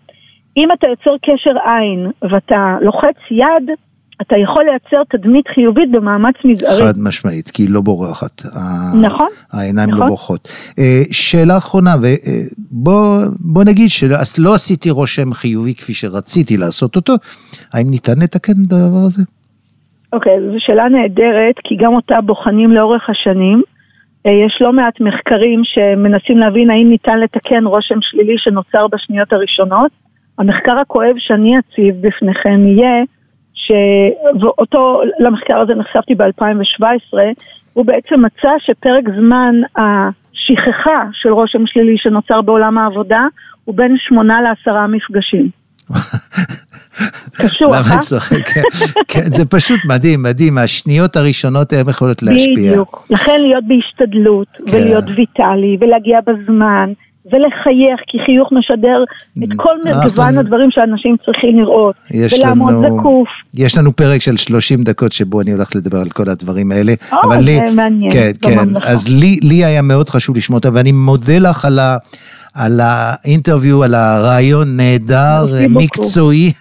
אם 0.57 0.67
אתה 0.71 0.87
יוצר 0.87 1.15
קשר 1.21 1.55
עין 1.65 2.11
ואתה 2.31 2.77
לוחץ 2.81 3.17
יד, 3.31 3.69
אתה 4.21 4.35
יכול 4.37 4.65
לייצר 4.65 5.03
תדמית 5.09 5.47
חיובית 5.47 5.91
במאמץ 5.91 6.35
מזערי. 6.45 6.83
חד 6.83 6.93
משמעית, 6.97 7.47
כי 7.47 7.63
היא 7.63 7.69
לא 7.69 7.81
בורחת. 7.81 8.41
נכון, 9.01 9.27
העיניים 9.51 9.89
לא 9.89 9.95
נכון. 9.95 10.07
בורחות. 10.07 10.47
אה, 10.79 11.01
שאלה 11.11 11.57
אחרונה, 11.57 11.95
ובוא 12.71 13.63
נגיד 13.63 13.89
שלא 13.89 14.53
עשיתי 14.53 14.89
רושם 14.89 15.33
חיובי 15.33 15.75
כפי 15.75 15.93
שרציתי 15.93 16.57
לעשות 16.57 16.95
אותו, 16.95 17.13
האם 17.73 17.89
ניתן 17.89 18.13
לתקן 18.23 18.53
את 18.67 18.71
הדבר 18.71 19.03
הזה? 19.07 19.23
אוקיי, 20.13 20.33
זו 20.51 20.57
שאלה 20.59 20.89
נהדרת, 20.89 21.55
כי 21.63 21.75
גם 21.75 21.93
אותה 21.93 22.21
בוחנים 22.21 22.71
לאורך 22.71 23.09
השנים. 23.09 23.61
אה, 24.25 24.31
יש 24.31 24.57
לא 24.61 24.73
מעט 24.73 25.01
מחקרים 25.01 25.61
שמנסים 25.63 26.37
להבין 26.37 26.69
האם 26.69 26.89
ניתן 26.89 27.19
לתקן 27.19 27.65
רושם 27.65 27.99
שלילי 28.01 28.35
שנוצר 28.37 28.87
בשניות 28.87 29.33
הראשונות. 29.33 29.91
המחקר 30.39 30.79
הכואב 30.81 31.15
שאני 31.17 31.51
אציב 31.59 32.07
בפניכם 32.07 32.67
יהיה, 32.67 33.03
שאותו, 33.67 35.01
למחקר 35.19 35.59
הזה 35.59 35.73
נחשפתי 35.75 36.15
ב-2017, 36.15 37.17
הוא 37.73 37.85
בעצם 37.85 38.25
מצא 38.25 38.51
שפרק 38.59 39.03
זמן 39.19 39.55
השכחה 39.75 41.07
של 41.13 41.29
רושם 41.29 41.67
שלילי 41.67 41.97
שנוצר 41.97 42.41
בעולם 42.41 42.77
העבודה 42.77 43.21
הוא 43.65 43.75
בין 43.75 43.95
שמונה 43.99 44.41
לעשרה 44.41 44.87
מפגשים. 44.87 45.49
קשוח, 47.41 47.69
למה 47.69 47.91
אה? 47.91 47.95
את 47.95 47.99
צוחקת? 47.99 48.45
כן, 48.45 48.61
כן, 49.07 49.21
זה 49.21 49.45
פשוט 49.45 49.79
מדהים, 49.85 50.23
מדהים, 50.23 50.57
השניות 50.57 51.15
הראשונות 51.15 51.73
הן 51.73 51.89
יכולות 51.89 52.23
להשפיע. 52.23 52.71
בדיוק. 52.71 53.05
לכן 53.09 53.41
להיות 53.41 53.63
בהשתדלות, 53.67 54.47
כן. 54.47 54.63
ולהיות 54.77 55.03
ויטאלי, 55.15 55.77
ולהגיע 55.79 56.19
בזמן, 56.27 56.93
ולחייך, 57.25 57.99
כי 58.07 58.17
חיוך 58.25 58.49
משדר 58.51 59.03
את 59.43 59.49
כל 59.57 59.69
אנחנו- 59.85 60.01
מגוון 60.09 60.37
הדברים 60.37 60.71
שאנשים 60.71 61.15
צריכים 61.25 61.59
לראות. 61.59 61.95
ולעמוד 62.37 62.73
לנו, 62.83 62.97
זקוף. 62.99 63.27
יש 63.53 63.77
לנו 63.77 63.95
פרק 63.95 64.21
של 64.21 64.37
30 64.37 64.83
דקות 64.83 65.11
שבו 65.11 65.41
אני 65.41 65.51
הולך 65.51 65.75
לדבר 65.75 65.97
על 65.97 66.09
כל 66.09 66.29
הדברים 66.29 66.71
האלה. 66.71 66.93
או, 67.11 67.17
אבל 67.23 67.39
זה 67.39 67.45
לי, 67.45 67.59
מעניין, 67.75 68.11
כן, 68.11 68.31
כן. 68.41 68.57
אז 68.83 69.07
לי, 69.19 69.39
לי 69.43 69.65
היה 69.65 69.81
מאוד 69.81 70.09
חשוב 70.09 70.37
לשמוע 70.37 70.57
אותה, 70.57 70.69
ואני 70.73 70.91
מודה 70.91 71.39
לך 71.39 71.65
על, 71.65 71.79
ה, 71.79 71.97
על 72.55 72.79
האינטרוויו, 72.83 73.83
על 73.83 73.93
הרעיון 73.95 74.77
נהדר. 74.77 75.45
מקצועי. 75.69 76.51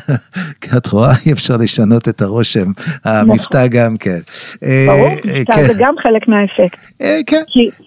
את 0.78 0.86
רואה, 0.86 1.10
אי 1.26 1.32
אפשר 1.32 1.56
לשנות 1.56 2.08
את 2.08 2.22
הרושם, 2.22 2.66
המבטא 3.04 3.66
גם 3.66 3.96
כן. 4.00 4.18
אה, 4.64 4.84
ברור, 4.88 5.06
אה, 5.06 5.14
מבטא 5.40 5.52
כן. 5.52 5.62
זה 5.62 5.72
גם 5.78 5.94
חלק 6.02 6.28
מהאפקט. 6.28 6.78
אה, 7.02 7.18
כן, 7.26 7.42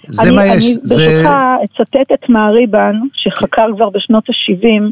זה 0.08 0.24
אני, 0.24 0.32
מה 0.32 0.44
אני 0.46 0.54
יש. 0.56 0.64
זה- 0.82 0.96
ברשותך 0.96 1.30
אצטט 1.66 2.12
את 2.14 2.30
מהריבן, 2.30 2.94
שחקר 3.14 3.66
כבר 3.76 3.90
בשנות 3.90 4.24
ה-70 4.30 4.84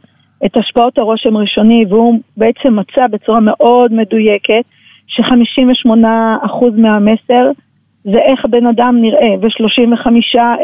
את 0.46 0.58
השפעות 0.58 0.98
הרושם 0.98 1.38
ראשוני, 1.38 1.86
והוא 1.90 2.20
בעצם 2.38 2.80
מצא 2.80 3.08
בצורה 3.12 3.40
מאוד 3.40 3.94
מדויקת 3.94 4.66
ש-58% 5.08 6.66
מהמסר 6.78 7.52
זה 8.04 8.18
איך 8.32 8.46
הבן 8.46 8.66
אדם 8.68 8.96
נראה, 9.02 9.32
ו-35% 9.42 10.10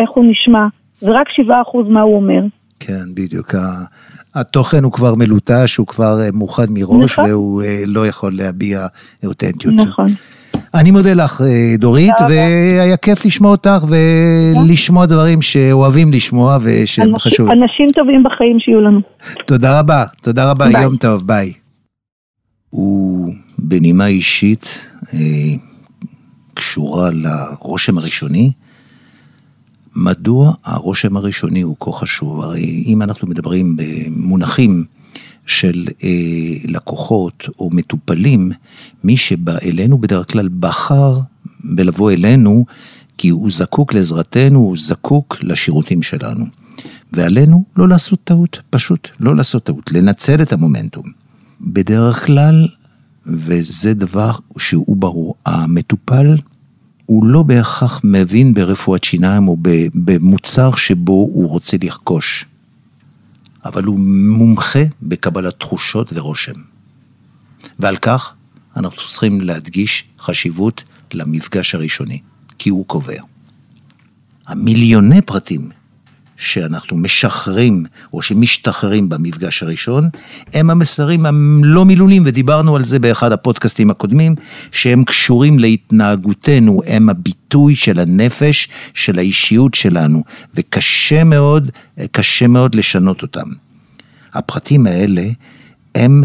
איך 0.02 0.10
הוא 0.10 0.26
נשמע, 0.32 0.66
ורק 1.04 1.28
7% 1.28 1.90
מה 1.90 2.02
הוא 2.02 2.16
אומר. 2.16 2.42
כן, 2.80 3.14
בדיוק. 3.14 3.56
התוכן 4.36 4.84
הוא 4.84 4.92
כבר 4.92 5.16
מלוטש, 5.16 5.78
הוא 5.78 5.88
כבר 5.88 6.22
אה, 6.22 6.30
מוכן 6.34 6.66
מראש, 6.70 7.12
נכון. 7.12 7.30
והוא 7.30 7.64
אה, 7.64 7.84
לא 7.88 8.08
יכול 8.08 8.32
להביע 8.36 8.88
אותנטיות. 9.26 9.74
נכון. 9.74 10.08
אני 10.74 10.92
מודה 10.92 11.14
לך, 11.14 11.42
אה, 11.42 11.78
דורית. 11.78 12.14
והיה 12.30 12.98
כיף 12.98 13.26
לשמוע 13.26 13.52
אותך 13.52 13.86
ולשמוע 13.90 15.06
דברים 15.06 15.42
שאוהבים 15.42 16.14
לשמוע 16.14 16.58
ושהם 16.62 17.04
אנשים, 17.04 17.18
חשובים. 17.18 17.52
אנשים 17.52 17.88
טובים 17.94 18.24
בחיים 18.24 18.60
שיהיו 18.60 18.82
לנו. 18.82 19.00
תודה 19.46 19.80
רבה, 19.80 20.04
תודה 20.22 20.52
רבה, 20.52 20.66
ביי. 20.66 20.82
יום 20.84 20.98
טוב, 20.98 21.28
ביי. 21.28 21.54
ובנימה 22.74 24.08
אישית, 24.08 24.80
קשורה 26.54 27.10
לרושם 27.14 27.98
הראשוני, 27.98 28.52
מדוע 29.96 30.54
הרושם 30.64 31.18
הראשוני 31.18 31.62
הוא 31.62 31.76
כה 31.80 31.92
חשוב? 31.92 32.42
הרי 32.42 32.84
אם 32.86 33.02
אנחנו 33.02 33.28
מדברים 33.28 33.78
במונחים 33.78 34.86
של 35.46 35.88
אה, 36.04 36.10
לקוחות 36.66 37.48
או 37.60 37.70
מטופלים, 37.74 38.52
מי 39.04 39.18
שבא 39.18 39.58
אלינו 39.64 39.98
בדרך 39.98 40.32
כלל 40.32 40.50
בחר 40.60 41.20
בלבוא 41.64 42.12
אלינו 42.12 42.66
כי 43.18 43.30
הוא 43.30 43.52
זקוק 43.52 43.94
לעזרתנו, 43.94 44.60
הוא 44.60 44.78
זקוק 44.78 45.38
לשירותים 45.42 46.04
שלנו. 46.04 46.46
ועלינו 47.12 47.64
לא 47.78 47.88
לעשות 47.88 48.20
טעות, 48.24 48.60
פשוט 48.70 49.08
לא 49.20 49.36
לעשות 49.36 49.64
טעות, 49.64 49.92
לנצל 49.92 50.42
את 50.42 50.54
המומנטום. 50.54 51.04
בדרך 51.62 52.26
כלל, 52.26 52.68
וזה 53.26 53.94
דבר 53.94 54.32
שהוא 54.58 54.98
ברור, 54.98 55.36
המטופל 55.46 56.38
הוא 57.14 57.26
לא 57.26 57.44
בהכרח 57.44 58.02
מבין 58.04 58.54
ברפואת 58.54 59.04
שיניים 59.04 59.48
או 59.48 59.58
במוצר 59.94 60.76
שבו 60.76 61.14
הוא 61.14 61.50
רוצה 61.50 61.78
לרכוש, 61.84 62.46
אבל 63.66 63.84
הוא 63.84 64.00
מומחה 64.38 64.84
בקבלת 65.02 65.60
תחושות 65.60 66.14
ורושם. 66.14 66.54
ועל 67.80 67.98
כך 67.98 68.34
אנחנו 68.78 69.08
צריכים 69.08 69.42
להדגיש 69.42 70.06
חשיבות 70.20 70.84
למפגש 71.14 71.76
הראשוני, 71.76 72.20
כי 72.58 72.70
הוא 72.70 72.86
קובע. 72.86 73.22
המיליוני 74.48 75.22
פרטים 75.22 75.70
שאנחנו 76.44 76.98
משחררים 76.98 77.86
או 78.14 78.22
שמשתחררים 78.22 79.10
במפגש 79.10 79.64
הראשון, 79.64 80.10
הם 80.54 80.70
המסרים 80.70 81.26
הלא 81.26 81.86
מילולים, 81.86 82.24
ודיברנו 82.26 82.76
על 82.76 82.86
זה 82.86 83.00
באחד 83.00 83.32
הפודקאסטים 83.32 83.90
הקודמים, 83.90 84.36
שהם 84.72 85.04
קשורים 85.04 85.60
להתנהגותנו, 85.60 86.82
הם 86.88 87.10
הביטוי 87.10 87.76
של 87.76 88.00
הנפש, 88.00 88.70
של 88.94 89.20
האישיות 89.20 89.74
שלנו, 89.74 90.24
וקשה 90.56 91.24
מאוד, 91.24 91.72
קשה 92.12 92.48
מאוד 92.48 92.76
לשנות 92.76 93.22
אותם. 93.22 93.48
הפרטים 94.34 94.88
האלה 94.88 95.24
הם 95.96 96.24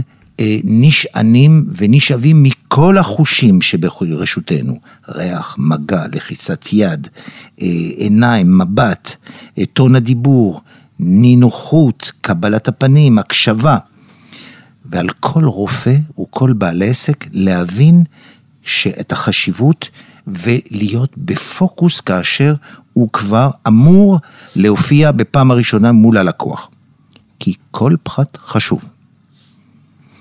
נשענים 0.64 1.64
ונשאבים 1.76 2.42
מכל 2.42 2.98
החושים 2.98 3.62
שברשותנו, 3.62 4.78
ריח, 5.08 5.56
מגע, 5.58 6.04
לחיצת 6.12 6.72
יד, 6.72 7.08
אה, 7.62 7.66
עיניים, 7.96 8.58
מבט, 8.58 9.16
אה, 9.58 9.66
טון 9.66 9.96
הדיבור, 9.96 10.60
נינוחות, 11.00 12.12
קבלת 12.20 12.68
הפנים, 12.68 13.18
הקשבה. 13.18 13.76
ועל 14.90 15.08
כל 15.20 15.44
רופא 15.44 15.96
וכל 16.20 16.52
בעל 16.52 16.82
עסק 16.82 17.26
להבין 17.32 18.04
שאת 18.62 19.12
החשיבות 19.12 19.88
ולהיות 20.26 21.10
בפוקוס 21.16 22.00
כאשר 22.00 22.54
הוא 22.92 23.08
כבר 23.12 23.50
אמור 23.66 24.18
להופיע 24.56 25.12
בפעם 25.12 25.50
הראשונה 25.50 25.92
מול 25.92 26.18
הלקוח. 26.18 26.70
כי 27.38 27.54
כל 27.70 27.96
פחת 28.02 28.36
חשוב. 28.36 28.84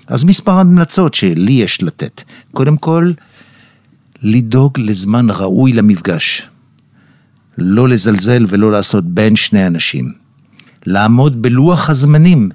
אז 0.08 0.24
מספר 0.24 0.52
המלצות 0.52 1.14
שלי 1.14 1.52
יש 1.52 1.82
לתת. 1.82 2.22
קודם 2.52 2.76
כל, 2.76 3.12
לדאוג 4.22 4.78
לזמן 4.78 5.26
ראוי 5.30 5.72
למפגש. 5.72 6.48
לא 7.58 7.88
לזלזל 7.88 8.46
ולא 8.48 8.72
לעשות 8.72 9.04
בין 9.04 9.36
שני 9.36 9.66
אנשים. 9.66 10.12
לעמוד 10.86 11.42
בלוח 11.42 11.90
הזמנים. 11.90 12.50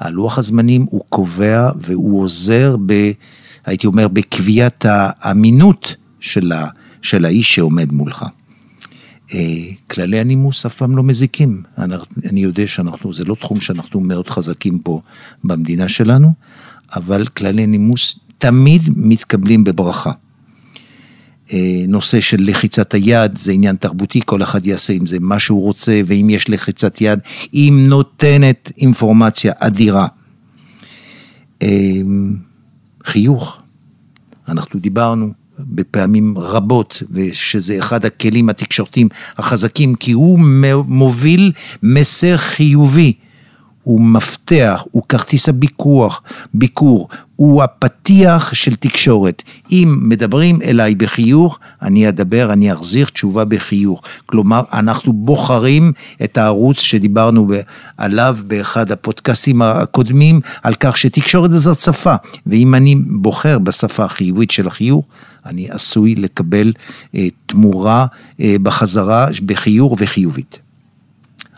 הלוח 0.00 0.38
הזמנים 0.38 0.86
הוא 0.90 1.04
קובע 1.08 1.70
והוא 1.76 2.22
עוזר 2.22 2.76
ב... 2.86 2.92
הייתי 3.66 3.86
אומר, 3.86 4.08
בקביעת 4.08 4.86
האמינות 4.88 5.94
של, 6.20 6.52
ה, 6.52 6.68
של 7.02 7.24
האיש 7.24 7.54
שעומד 7.54 7.92
מולך. 7.92 8.24
אה, 9.34 9.64
כללי 9.90 10.20
הנימוס 10.20 10.66
אף 10.66 10.74
פעם 10.74 10.96
לא 10.96 11.02
מזיקים. 11.02 11.62
אני 12.24 12.40
יודע 12.40 12.66
שאנחנו, 12.66 13.12
זה 13.12 13.24
לא 13.24 13.34
תחום 13.34 13.60
שאנחנו 13.60 14.00
מאוד 14.00 14.28
חזקים 14.28 14.78
פה 14.78 15.00
במדינה 15.44 15.88
שלנו, 15.88 16.32
אבל 16.96 17.26
כללי 17.26 17.66
נימוס 17.66 18.18
תמיד 18.38 18.82
מתקבלים 18.96 19.64
בברכה. 19.64 20.12
אה, 21.52 21.84
נושא 21.88 22.20
של 22.20 22.36
לחיצת 22.40 22.94
היד 22.94 23.38
זה 23.38 23.52
עניין 23.52 23.76
תרבותי, 23.76 24.20
כל 24.24 24.42
אחד 24.42 24.66
יעשה 24.66 24.92
עם 24.92 25.06
זה 25.06 25.16
מה 25.20 25.38
שהוא 25.38 25.62
רוצה, 25.62 26.00
ואם 26.06 26.30
יש 26.30 26.50
לחיצת 26.50 27.00
יד, 27.00 27.18
היא 27.52 27.72
נותנת 27.72 28.72
אינפורמציה 28.78 29.52
אדירה. 29.58 30.06
אה, 31.62 31.68
חיוך, 33.04 33.58
אנחנו 34.48 34.80
דיברנו 34.80 35.32
בפעמים 35.58 36.38
רבות, 36.38 37.02
ושזה 37.10 37.78
אחד 37.78 38.04
הכלים 38.04 38.48
התקשורתיים 38.48 39.08
החזקים, 39.38 39.94
כי 39.94 40.12
הוא 40.12 40.38
מוביל 40.86 41.52
מסר 41.82 42.36
חיובי. 42.36 43.12
הוא 43.88 44.00
מפתח, 44.00 44.84
הוא 44.90 45.02
כרטיס 45.08 45.48
הביקוח, 45.48 46.22
ביקור, 46.54 47.08
הוא 47.36 47.62
הפתיח 47.62 48.54
של 48.54 48.76
תקשורת. 48.76 49.42
אם 49.72 49.98
מדברים 50.02 50.58
אליי 50.62 50.94
בחיוך, 50.94 51.58
אני 51.82 52.08
אדבר, 52.08 52.52
אני 52.52 52.72
אחזיר 52.72 53.06
תשובה 53.06 53.44
בחיוך. 53.44 54.02
כלומר, 54.26 54.62
אנחנו 54.72 55.12
בוחרים 55.12 55.92
את 56.24 56.38
הערוץ 56.38 56.80
שדיברנו 56.80 57.48
עליו 57.96 58.38
באחד 58.46 58.92
הפודקאסטים 58.92 59.62
הקודמים, 59.62 60.40
על 60.62 60.74
כך 60.74 60.98
שתקשורת 60.98 61.50
זאת 61.52 61.78
שפה, 61.78 62.14
ואם 62.46 62.74
אני 62.74 62.94
בוחר 62.94 63.58
בשפה 63.58 64.04
החיובית 64.04 64.50
של 64.50 64.66
החיוך, 64.66 65.06
אני 65.46 65.70
עשוי 65.70 66.14
לקבל 66.14 66.72
אה, 67.14 67.28
תמורה 67.46 68.06
אה, 68.40 68.56
בחזרה 68.62 69.26
בחיוך 69.46 69.94
וחיובית. 69.98 70.58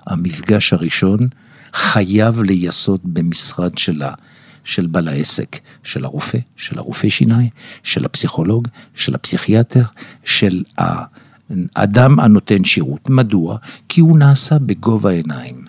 המפגש 0.07 0.73
הראשון 0.73 1.19
חייב 1.75 2.43
להיעשות 2.43 3.01
במשרד 3.05 3.79
שלה, 3.79 4.13
של 4.65 4.87
בעל 4.87 5.09
העסק, 5.09 5.59
של 5.83 6.05
הרופא, 6.05 6.39
של 6.57 6.79
הרופא 6.79 7.09
שיניים, 7.09 7.49
של 7.83 8.05
הפסיכולוג, 8.05 8.69
של 8.95 9.15
הפסיכיאטר, 9.15 9.83
של 10.25 10.63
האדם 11.77 12.21
הנותן 12.21 12.65
שירות. 12.65 13.11
מדוע? 13.11 13.57
כי 13.89 14.01
הוא 14.01 14.19
נעשה 14.19 14.59
בגובה 14.59 15.11
העיניים. 15.11 15.60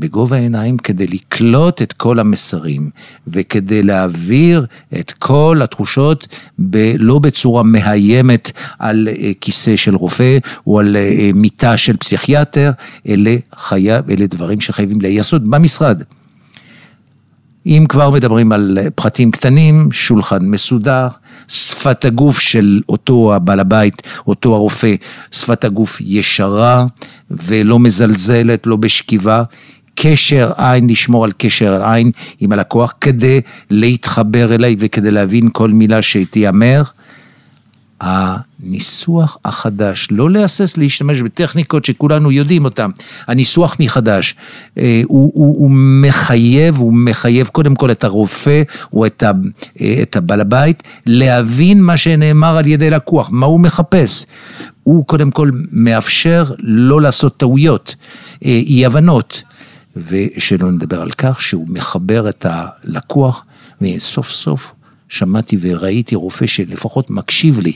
בגובה 0.00 0.36
העיניים 0.36 0.78
כדי 0.78 1.06
לקלוט 1.06 1.82
את 1.82 1.92
כל 1.92 2.18
המסרים 2.18 2.90
וכדי 3.26 3.82
להעביר 3.82 4.66
את 5.00 5.12
כל 5.12 5.60
התחושות 5.64 6.28
ב, 6.58 6.92
לא 6.98 7.18
בצורה 7.18 7.62
מאיימת 7.62 8.52
על 8.78 9.08
אה, 9.08 9.32
כיסא 9.40 9.76
של 9.76 9.94
רופא 9.94 10.38
או 10.66 10.80
על 10.80 10.96
אה, 10.96 11.30
מיטה 11.34 11.76
של 11.76 11.96
פסיכיאטר, 11.96 12.70
אלה, 13.08 13.36
חייב, 13.54 14.10
אלה 14.10 14.26
דברים 14.26 14.60
שחייבים 14.60 15.00
להיעשות 15.00 15.48
במשרד. 15.48 16.02
אם 17.66 17.86
כבר 17.88 18.10
מדברים 18.10 18.52
על 18.52 18.78
אה, 18.80 18.90
פרטים 18.90 19.30
קטנים, 19.30 19.88
שולחן 19.92 20.46
מסודר, 20.46 21.08
שפת 21.48 22.04
הגוף 22.04 22.38
של 22.38 22.80
אותו 22.88 23.34
הבעל 23.34 23.60
הבית, 23.60 24.02
אותו 24.26 24.54
הרופא, 24.54 24.94
שפת 25.30 25.64
הגוף 25.64 26.00
ישרה 26.00 26.86
ולא 27.30 27.78
מזלזלת, 27.78 28.66
לא 28.66 28.76
בשכיבה, 28.76 29.42
קשר 30.02 30.50
עין, 30.56 30.90
לשמור 30.90 31.24
על 31.24 31.32
קשר 31.38 31.84
עין 31.84 32.10
עם 32.40 32.52
הלקוח 32.52 32.94
כדי 33.00 33.40
להתחבר 33.70 34.54
אליי 34.54 34.76
וכדי 34.78 35.10
להבין 35.10 35.48
כל 35.52 35.70
מילה 35.70 36.02
שתיאמר. 36.02 36.82
הניסוח 38.00 39.38
החדש, 39.44 40.08
לא 40.10 40.30
להסס 40.30 40.76
להשתמש 40.76 41.20
בטכניקות 41.20 41.84
שכולנו 41.84 42.32
יודעים 42.32 42.64
אותן, 42.64 42.90
הניסוח 43.26 43.76
מחדש, 43.80 44.34
אה, 44.78 45.02
הוא, 45.04 45.32
הוא, 45.34 45.58
הוא 45.58 45.70
מחייב, 45.74 46.76
הוא 46.76 46.92
מחייב 46.94 47.46
קודם 47.46 47.74
כל 47.74 47.90
את 47.90 48.04
הרופא 48.04 48.62
או 48.92 49.06
את, 49.06 49.22
אה, 49.80 49.98
את 50.02 50.16
הבעל 50.16 50.40
הבית 50.40 50.82
להבין 51.06 51.82
מה 51.82 51.96
שנאמר 51.96 52.56
על 52.56 52.66
ידי 52.66 52.90
לקוח, 52.90 53.28
מה 53.32 53.46
הוא 53.46 53.60
מחפש. 53.60 54.26
הוא 54.82 55.06
קודם 55.06 55.30
כל 55.30 55.50
מאפשר 55.72 56.44
לא 56.58 57.00
לעשות 57.00 57.36
טעויות, 57.36 57.94
אה, 58.44 58.50
אי 58.50 58.86
הבנות. 58.86 59.42
ושלא 59.96 60.70
נדבר 60.70 61.00
על 61.00 61.10
כך 61.10 61.40
שהוא 61.40 61.66
מחבר 61.68 62.28
את 62.28 62.46
הלקוח, 62.48 63.44
וסוף 63.80 64.30
סוף 64.30 64.72
שמעתי 65.10 65.58
וראיתי 65.60 66.14
רופא 66.14 66.46
שלפחות 66.46 67.10
מקשיב 67.10 67.60
לי. 67.60 67.72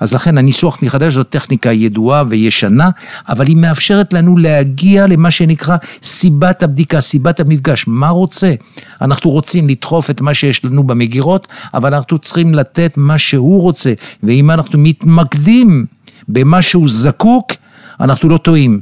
אז 0.00 0.12
לכן 0.12 0.38
הניסוח 0.38 0.82
מחדש 0.82 1.14
זו 1.14 1.24
טכניקה 1.24 1.72
ידועה 1.72 2.22
וישנה, 2.28 2.90
אבל 3.28 3.46
היא 3.46 3.56
מאפשרת 3.56 4.12
לנו 4.12 4.36
להגיע 4.36 5.06
למה 5.06 5.30
שנקרא 5.30 5.76
סיבת 6.02 6.62
הבדיקה, 6.62 7.00
סיבת 7.00 7.40
המפגש, 7.40 7.84
מה 7.86 8.08
רוצה? 8.08 8.54
אנחנו 9.00 9.30
רוצים 9.30 9.68
לדחוף 9.68 10.10
את 10.10 10.20
מה 10.20 10.34
שיש 10.34 10.64
לנו 10.64 10.82
במגירות, 10.82 11.48
אבל 11.74 11.94
אנחנו 11.94 12.18
צריכים 12.18 12.54
לתת 12.54 12.92
מה 12.96 13.18
שהוא 13.18 13.62
רוצה, 13.62 13.92
ואם 14.22 14.50
אנחנו 14.50 14.78
מתמקדים 14.78 15.86
במה 16.28 16.62
שהוא 16.62 16.88
זקוק, 16.88 17.52
אנחנו 18.00 18.28
לא 18.28 18.36
טועים. 18.36 18.80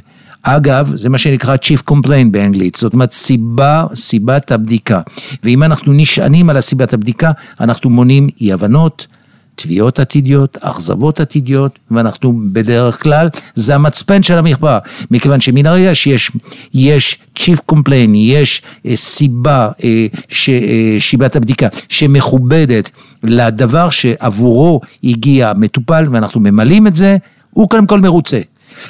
אגב, 0.49 0.93
זה 0.97 1.09
מה 1.09 1.19
שנקרא 1.19 1.57
Chief 1.57 1.93
Complaint 1.93 2.31
באנגלית, 2.31 2.75
זאת 2.75 2.93
אומרת 2.93 3.13
סיבה, 3.13 3.87
סיבת 3.95 4.53
הבדיקה. 4.53 5.01
ואם 5.45 5.63
אנחנו 5.63 5.93
נשענים 5.93 6.51
על 6.51 6.57
הסיבת 6.57 6.93
הבדיקה, 6.93 7.33
אנחנו 7.61 7.91
מונים 7.91 8.29
אי 8.41 8.53
הבנות, 8.53 9.07
תביעות 9.55 9.99
עתידיות, 9.99 10.59
אכזבות 10.61 11.21
עתידיות, 11.21 11.79
ואנחנו 11.91 12.41
בדרך 12.53 13.03
כלל, 13.03 13.29
זה 13.55 13.75
המצפן 13.75 14.23
של 14.23 14.39
המרפאה, 14.39 14.79
מכיוון 15.11 15.41
שמן 15.41 15.67
הרגע 15.67 15.95
שיש 15.95 16.31
יש 16.75 17.19
chief 17.39 17.73
complaint, 17.73 18.15
יש 18.15 18.63
אה, 18.87 18.97
סיבה, 18.97 19.69
אה, 19.85 20.07
ש, 20.29 20.49
אה, 20.49 20.97
שיבת 20.99 21.37
הבדיקה, 21.37 21.69
שמכובדת 21.89 22.91
לדבר 23.23 23.91
שעבורו 23.91 24.81
הגיע 25.05 25.51
המטופל, 25.51 26.05
ואנחנו 26.11 26.41
ממלאים 26.41 26.87
את 26.87 26.97
זה, 26.97 27.17
הוא 27.51 27.69
קודם 27.69 27.87
כל 27.87 28.01
מרוצה. 28.01 28.41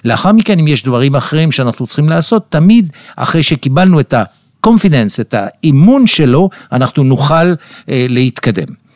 לאחר 0.04 0.32
מכן, 0.32 0.58
אם 0.58 0.68
יש 0.68 0.82
דברים 0.82 1.16
אחרים 1.16 1.52
שאנחנו 1.52 1.86
צריכים 1.86 2.08
לעשות, 2.08 2.46
תמיד 2.48 2.92
אחרי 3.16 3.42
שקיבלנו 3.42 4.00
את 4.00 4.14
ה-confidence, 4.14 5.20
את 5.20 5.34
האימון 5.34 6.06
שלו, 6.06 6.48
אנחנו 6.72 7.04
נוכל 7.04 7.54
אה, 7.88 8.06
להתקדם. 8.08 8.86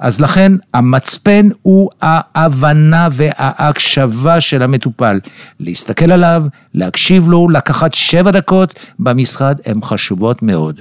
אז 0.00 0.20
לכן 0.20 0.52
המצפן 0.74 1.48
הוא 1.62 1.90
ההבנה 2.02 3.08
וההקשבה 3.12 4.40
של 4.40 4.62
המטופל. 4.62 5.20
להסתכל 5.60 6.12
עליו, 6.12 6.44
להקשיב 6.74 7.28
לו, 7.28 7.48
לקחת 7.48 7.94
שבע 7.94 8.30
דקות 8.30 8.74
במשרד, 8.98 9.60
הן 9.66 9.80
חשובות 9.82 10.42
מאוד. 10.42 10.80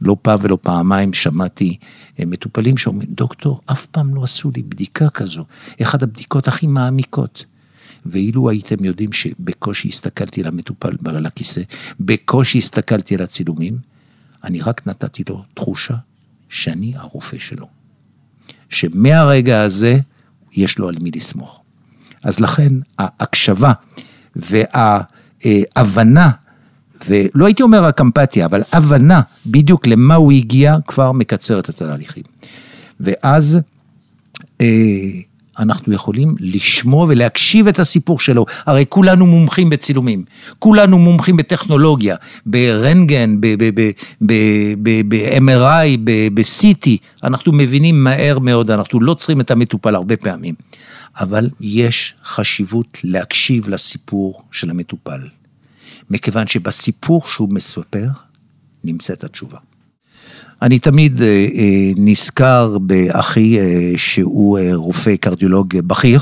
לא 0.00 0.16
פעם 0.22 0.38
ולא 0.42 0.58
פעמיים 0.62 1.12
שמעתי 1.12 1.76
אה, 2.20 2.24
מטופלים 2.26 2.76
שאומרים, 2.76 3.08
דוקטור, 3.10 3.60
אף 3.72 3.86
פעם 3.86 4.14
לא 4.14 4.22
עשו 4.22 4.50
לי 4.56 4.62
בדיקה 4.62 5.08
כזו, 5.08 5.44
אחת 5.82 6.02
הבדיקות 6.02 6.48
הכי 6.48 6.66
מעמיקות. 6.66 7.44
ואילו 8.06 8.50
הייתם 8.50 8.84
יודעים 8.84 9.12
שבקושי 9.12 9.88
הסתכלתי 9.88 10.40
על 10.40 10.46
המטופל 10.46 10.96
על 11.04 11.26
הכיסא, 11.26 11.62
בקושי 12.00 12.58
הסתכלתי 12.58 13.14
על 13.14 13.22
הצילומים, 13.22 13.78
אני 14.44 14.60
רק 14.60 14.86
נתתי 14.86 15.22
לו 15.28 15.44
תחושה 15.54 15.94
שאני 16.48 16.92
הרופא 16.96 17.38
שלו. 17.38 17.68
שמהרגע 18.68 19.62
הזה 19.62 19.98
יש 20.52 20.78
לו 20.78 20.88
על 20.88 20.94
מי 21.00 21.10
לסמוך. 21.10 21.62
אז 22.24 22.40
לכן 22.40 22.72
ההקשבה 22.98 23.72
וההבנה, 24.36 26.30
ולא 27.08 27.46
הייתי 27.46 27.62
אומר 27.62 27.84
רק 27.84 28.00
אמפתיה, 28.00 28.46
אבל 28.46 28.62
הבנה 28.72 29.20
בדיוק 29.46 29.86
למה 29.86 30.14
הוא 30.14 30.32
הגיע, 30.32 30.76
כבר 30.86 31.12
מקצרת 31.12 31.70
את 31.70 31.82
התהליכים. 31.82 32.22
ואז 33.00 33.58
אה, 34.60 34.66
אנחנו 35.58 35.92
יכולים 35.92 36.34
לשמוע 36.40 37.06
ולהקשיב 37.08 37.66
את 37.68 37.78
הסיפור 37.78 38.20
שלו. 38.20 38.46
הרי 38.66 38.84
כולנו 38.88 39.26
מומחים 39.26 39.70
בצילומים, 39.70 40.24
כולנו 40.58 40.98
מומחים 40.98 41.36
בטכנולוגיה, 41.36 42.16
ברנטגן, 42.46 43.40
ב-MRI, 44.20 45.98
ב-CT, 46.34 46.88
אנחנו 47.24 47.52
מבינים 47.52 48.04
מהר 48.04 48.38
מאוד, 48.38 48.70
אנחנו 48.70 49.00
לא 49.00 49.14
צריכים 49.14 49.40
את 49.40 49.50
המטופל 49.50 49.94
הרבה 49.94 50.16
פעמים. 50.16 50.54
אבל 51.20 51.50
יש 51.60 52.14
חשיבות 52.24 52.98
להקשיב 53.04 53.68
לסיפור 53.68 54.42
של 54.52 54.70
המטופל, 54.70 55.20
מכיוון 56.10 56.46
שבסיפור 56.46 57.22
שהוא 57.26 57.48
מספר 57.50 58.06
נמצאת 58.84 59.24
התשובה. 59.24 59.58
אני 60.62 60.78
תמיד 60.78 61.22
אה, 61.22 61.46
אה, 61.54 61.90
נזכר 61.96 62.78
באחי 62.78 63.58
אה, 63.58 63.92
שהוא 63.96 64.58
רופא 64.74 65.16
קרדיולוג 65.16 65.76
בכיר, 65.86 66.20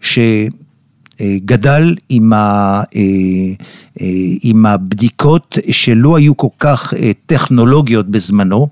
שגדל 0.00 1.94
עם, 2.08 2.32
ה, 2.32 2.82
עם 4.42 4.66
הבדיקות 4.66 5.58
שלא 5.70 6.16
היו 6.16 6.36
כל 6.36 6.48
כך 6.58 6.94
טכנולוגיות 7.26 8.10
בזמנו, 8.10 8.68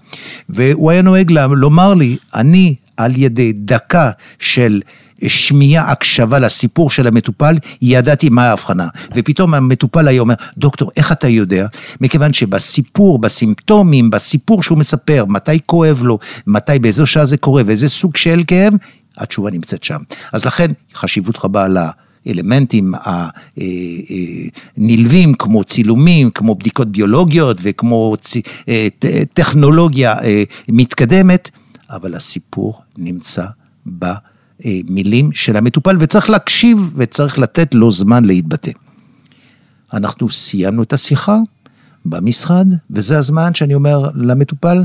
והוא 0.48 0.90
היה 0.90 1.02
נוהג 1.02 1.30
לומר 1.50 1.94
לי, 1.94 2.16
אני 2.34 2.74
על 2.96 3.12
ידי 3.16 3.52
דקה 3.52 4.10
של 4.38 4.82
שמיעה, 5.28 5.92
הקשבה 5.92 6.38
לסיפור 6.38 6.90
של 6.90 7.06
המטופל, 7.06 7.56
ידעתי 7.82 8.28
מה 8.28 8.48
ההבחנה. 8.48 8.88
ופתאום 9.16 9.54
המטופל 9.54 10.08
היה 10.08 10.20
אומר, 10.20 10.34
דוקטור, 10.58 10.90
איך 10.96 11.12
אתה 11.12 11.28
יודע? 11.28 11.66
מכיוון 12.00 12.32
שבסיפור, 12.32 13.18
בסימפטומים, 13.18 14.10
בסיפור 14.10 14.62
שהוא 14.62 14.78
מספר, 14.78 15.24
מתי 15.28 15.58
כואב 15.66 16.02
לו, 16.02 16.18
מתי, 16.46 16.78
באיזו 16.78 17.06
שעה 17.06 17.24
זה 17.24 17.36
קורה, 17.36 17.62
ואיזה 17.66 17.88
סוג 17.88 18.16
של 18.16 18.42
כאב, 18.46 18.72
התשובה 19.18 19.50
נמצאת 19.50 19.82
שם. 19.82 19.98
אז 20.32 20.44
לכן, 20.44 20.70
חשיבות 20.94 21.38
רבה 21.44 21.68
ל... 21.68 21.78
אלמנטים 22.26 22.94
הנלווים, 24.76 25.28
אה, 25.28 25.34
אה, 25.34 25.38
כמו 25.38 25.64
צילומים, 25.64 26.30
כמו 26.30 26.54
בדיקות 26.54 26.88
ביולוגיות 26.88 27.58
וכמו 27.62 28.16
אה, 28.68 28.88
טכנולוגיה 29.32 30.14
מתקדמת, 30.68 31.50
אבל 31.90 32.14
הסיפור 32.14 32.82
נמצא 32.98 33.44
ב... 33.98 34.06
אה, 34.64 34.78
מילים 34.88 35.32
של 35.32 35.56
המטופל, 35.56 35.96
וצריך 36.00 36.30
להקשיב 36.30 36.90
וצריך 36.96 37.38
לתת 37.38 37.74
לו 37.74 37.90
זמן 37.90 38.24
להתבטא. 38.24 38.70
אנחנו 39.94 40.30
סיימנו 40.30 40.82
את 40.82 40.92
השיחה 40.92 41.38
במשרד, 42.04 42.66
וזה 42.90 43.18
הזמן 43.18 43.54
שאני 43.54 43.74
אומר 43.74 44.10
למטופל, 44.14 44.84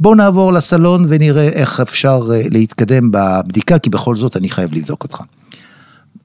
בוא 0.00 0.16
נעבור 0.16 0.52
לסלון 0.52 1.06
ונראה 1.08 1.48
איך 1.48 1.80
אפשר 1.80 2.28
אה, 2.34 2.42
להתקדם 2.50 3.10
בבדיקה, 3.10 3.78
כי 3.78 3.90
בכל 3.90 4.16
זאת 4.16 4.36
אני 4.36 4.48
חייב 4.48 4.72
לבדוק 4.72 5.02
אותך. 5.02 5.22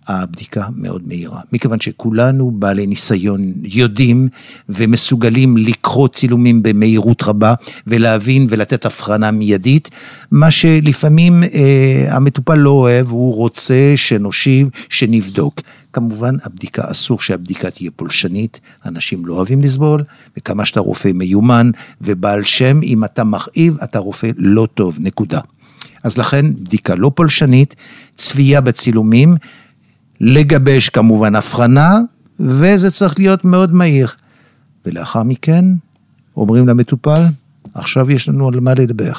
הבדיקה 0.08 0.68
מאוד 0.76 1.02
מהירה, 1.08 1.40
מכיוון 1.52 1.80
שכולנו 1.80 2.52
בעלי 2.52 2.88
ניסיון 2.88 3.54
יודעים 3.64 4.28
ומסוגלים 4.70 5.58
לקרוא 5.58 6.08
צילומים 6.08 6.64
במהירות 6.64 7.24
רבה 7.24 7.54
ולהבין 7.88 8.48
ולתת 8.50 8.86
הבחנה 8.86 9.32
מיידית, 9.32 9.90
מה 10.32 10.52
שלפעמים 10.52 11.44
אה, 11.44 12.06
המטופל 12.10 12.56
לא 12.56 12.70
אוהב, 12.70 13.10
הוא 13.10 13.36
רוצה 13.36 13.94
שנושיב, 13.96 14.70
שנבדוק. 14.90 15.62
כמובן, 15.94 16.36
הבדיקה, 16.44 16.92
אסור 16.92 17.20
שהבדיקה 17.20 17.70
תהיה 17.70 17.92
פולשנית, 17.96 18.60
אנשים 18.86 19.26
לא 19.26 19.34
אוהבים 19.34 19.62
לסבול, 19.62 20.04
וכמה 20.38 20.66
שאתה 20.66 20.80
רופא 20.80 21.10
מיומן 21.14 21.72
ובעל 22.02 22.44
שם, 22.44 22.80
אם 22.84 23.04
אתה 23.04 23.24
מכאיב, 23.24 23.78
אתה 23.84 24.00
רופא 24.00 24.30
לא 24.38 24.68
טוב, 24.74 24.98
נקודה. 25.00 25.40
אז 26.04 26.18
לכן, 26.18 26.54
בדיקה 26.54 26.96
לא 26.96 27.12
פולשנית, 27.16 27.76
צבייה 28.16 28.62
בצילומים, 28.62 29.36
לגבש 30.22 30.90
כמובן 30.90 31.36
הבחנה, 31.36 32.00
וזה 32.40 32.92
צריך 32.92 33.20
להיות 33.20 33.46
מאוד 33.46 33.74
מהיר. 33.74 34.08
ולאחר 34.86 35.24
מכן 35.24 35.66
אומרים 36.38 36.68
למטופל, 36.68 37.26
עכשיו 37.74 38.12
יש 38.12 38.30
לנו 38.30 38.48
על 38.48 38.60
מה 38.60 38.74
לדבר. 38.74 39.14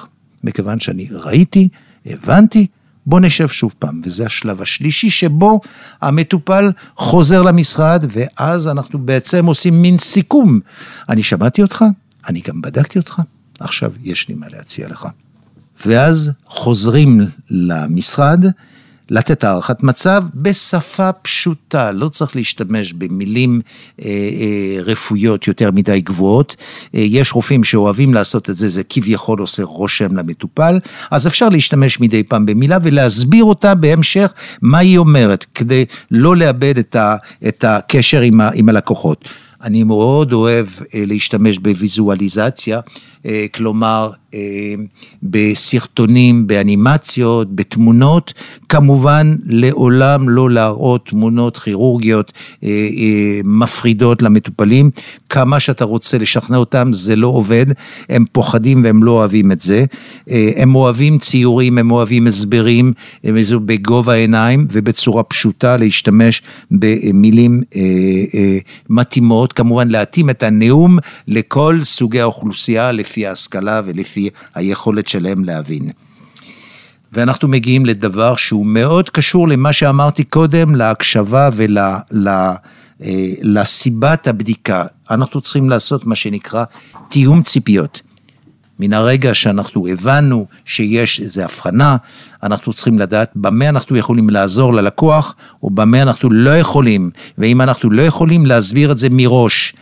מכיוון 0.44 0.80
שאני 0.80 1.08
ראיתי, 1.10 1.68
הבנתי, 2.06 2.66
בוא 3.06 3.20
נשב 3.20 3.48
שוב 3.48 3.74
פעם. 3.78 4.00
וזה 4.04 4.26
השלב 4.26 4.62
השלישי 4.62 5.10
שבו 5.10 5.60
המטופל 6.02 6.72
חוזר 6.96 7.42
למשרד, 7.42 8.04
ואז 8.08 8.68
אנחנו 8.68 8.98
בעצם 8.98 9.46
עושים 9.46 9.82
מין 9.82 9.98
סיכום. 9.98 10.60
אני 11.08 11.22
שמעתי 11.22 11.62
אותך, 11.62 11.84
אני 12.28 12.40
גם 12.48 12.60
בדקתי 12.60 12.98
אותך, 12.98 13.22
עכשיו 13.60 13.92
יש 14.02 14.28
לי 14.28 14.34
מה 14.34 14.46
להציע 14.48 14.88
לך. 14.88 15.08
ואז 15.86 16.30
חוזרים 16.46 17.20
למשרד, 17.50 18.44
לתת 19.10 19.44
הערכת 19.44 19.82
מצב 19.82 20.24
בשפה 20.34 21.12
פשוטה, 21.12 21.92
לא 21.92 22.08
צריך 22.08 22.36
להשתמש 22.36 22.92
במילים 22.92 23.60
אה, 24.02 24.06
אה, 24.06 24.82
רפואיות 24.82 25.46
יותר 25.46 25.70
מדי 25.70 26.00
גבוהות. 26.00 26.56
אה, 26.94 27.00
יש 27.00 27.34
רופאים 27.34 27.64
שאוהבים 27.64 28.14
לעשות 28.14 28.50
את 28.50 28.56
זה, 28.56 28.68
זה 28.68 28.82
כביכול 28.88 29.40
עושה 29.40 29.62
רושם 29.62 30.16
למטופל, 30.16 30.78
אז 31.10 31.26
אפשר 31.26 31.48
להשתמש 31.48 32.00
מדי 32.00 32.22
פעם 32.22 32.46
במילה 32.46 32.78
ולהסביר 32.82 33.44
אותה 33.44 33.74
בהמשך 33.74 34.32
מה 34.62 34.78
היא 34.78 34.98
אומרת, 34.98 35.46
כדי 35.54 35.84
לא 36.10 36.36
לאבד 36.36 36.78
את, 36.78 36.96
ה, 36.96 37.16
את 37.48 37.64
הקשר 37.64 38.20
עם, 38.20 38.40
ה, 38.40 38.50
עם 38.54 38.68
הלקוחות. 38.68 39.28
אני 39.62 39.82
מאוד 39.82 40.32
אוהב 40.32 40.66
אה, 40.94 41.02
להשתמש 41.06 41.58
בוויזואליזציה, 41.58 42.80
אה, 43.26 43.46
כלומר 43.54 44.10
אה, 44.34 44.74
בסרטונים, 45.22 46.46
באנימציות, 46.46 47.56
בתמונות, 47.56 48.32
כמובן 48.68 49.36
לעולם 49.44 50.28
לא 50.28 50.50
להראות 50.50 51.06
תמונות 51.08 51.58
כירורגיות 51.58 52.32
מפחידות 53.44 54.22
למטופלים, 54.22 54.90
כמה 55.28 55.60
שאתה 55.60 55.84
רוצה 55.84 56.18
לשכנע 56.18 56.56
אותם 56.56 56.92
זה 56.92 57.16
לא 57.16 57.26
עובד, 57.26 57.66
הם 58.08 58.24
פוחדים 58.32 58.84
והם 58.84 59.02
לא 59.04 59.10
אוהבים 59.10 59.52
את 59.52 59.60
זה, 59.60 59.84
הם 60.56 60.74
אוהבים 60.74 61.18
ציורים, 61.18 61.78
הם 61.78 61.90
אוהבים 61.90 62.26
הסברים, 62.26 62.92
בגובה 63.64 64.12
העיניים 64.12 64.66
ובצורה 64.72 65.22
פשוטה 65.22 65.76
להשתמש 65.76 66.42
במילים 66.70 67.62
מתאימות. 68.88 69.52
כמובן 69.52 69.88
להתאים 69.88 70.30
את 70.30 70.42
הנאום 70.42 70.98
לכל 71.28 71.80
סוגי 71.84 72.20
האוכלוסייה 72.20 72.92
לפי 72.92 73.26
ההשכלה 73.26 73.82
ולפי 73.86 74.28
היכולת 74.54 75.08
שלהם 75.08 75.44
להבין. 75.44 75.90
ואנחנו 77.12 77.48
מגיעים 77.48 77.86
לדבר 77.86 78.36
שהוא 78.36 78.66
מאוד 78.66 79.10
קשור 79.10 79.48
למה 79.48 79.72
שאמרתי 79.72 80.24
קודם, 80.24 80.74
להקשבה 80.74 81.50
ול, 81.52 81.78
אה, 83.02 83.32
הבדיקה. 84.26 84.84
אנחנו 85.10 85.40
צריכים 85.40 85.70
לעשות 85.70 86.06
מה 86.06 86.16
שנקרא 86.16 86.64
תיאום 87.08 87.42
ציפיות. 87.42 88.02
מן 88.78 88.92
הרגע 88.92 89.34
שאנחנו 89.34 89.86
הבנו 89.86 90.46
שיש 90.64 91.20
איזו 91.20 91.42
הבחנה, 91.42 91.96
אנחנו 92.42 92.72
צריכים 92.72 92.98
לדעת 92.98 93.30
במה 93.34 93.68
אנחנו 93.68 93.96
יכולים 93.96 94.30
לעזור 94.30 94.74
ללקוח, 94.74 95.34
או 95.62 95.70
במה 95.70 96.02
אנחנו 96.02 96.30
לא 96.30 96.58
יכולים, 96.58 97.10
ואם 97.38 97.60
אנחנו 97.60 97.90
לא 97.90 98.02
יכולים 98.02 98.46
להסביר 98.46 98.92
את 98.92 98.98
זה 98.98 99.08
מראש. 99.10 99.74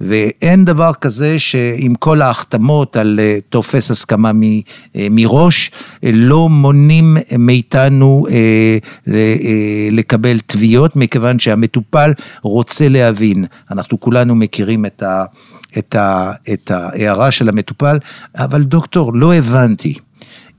ואין 0.00 0.64
דבר 0.64 0.92
כזה 1.00 1.38
שעם 1.38 1.94
כל 1.94 2.22
ההחתמות 2.22 2.96
על 2.96 3.20
אה, 3.22 3.38
טופס 3.48 3.90
הסכמה 3.90 4.30
אה, 4.96 5.06
מראש, 5.10 5.70
אה, 6.04 6.10
לא 6.12 6.48
מונים 6.48 7.16
מאיתנו 7.38 8.26
לקבל 9.92 10.38
תביעות, 10.46 10.96
מכיוון 10.96 11.38
שהמטופל 11.38 12.12
רוצה 12.42 12.88
להבין. 12.88 13.44
אנחנו 13.70 14.00
כולנו 14.00 14.34
מכירים 14.34 14.86
את, 14.86 15.02
ה, 15.02 15.24
את, 15.78 15.94
ה, 15.94 16.32
את 16.52 16.70
ההערה 16.70 17.30
של 17.30 17.48
המטופל, 17.48 17.98
אבל 18.36 18.62
דוקטור, 18.62 19.14
לא 19.14 19.34
הבנתי. 19.34 19.94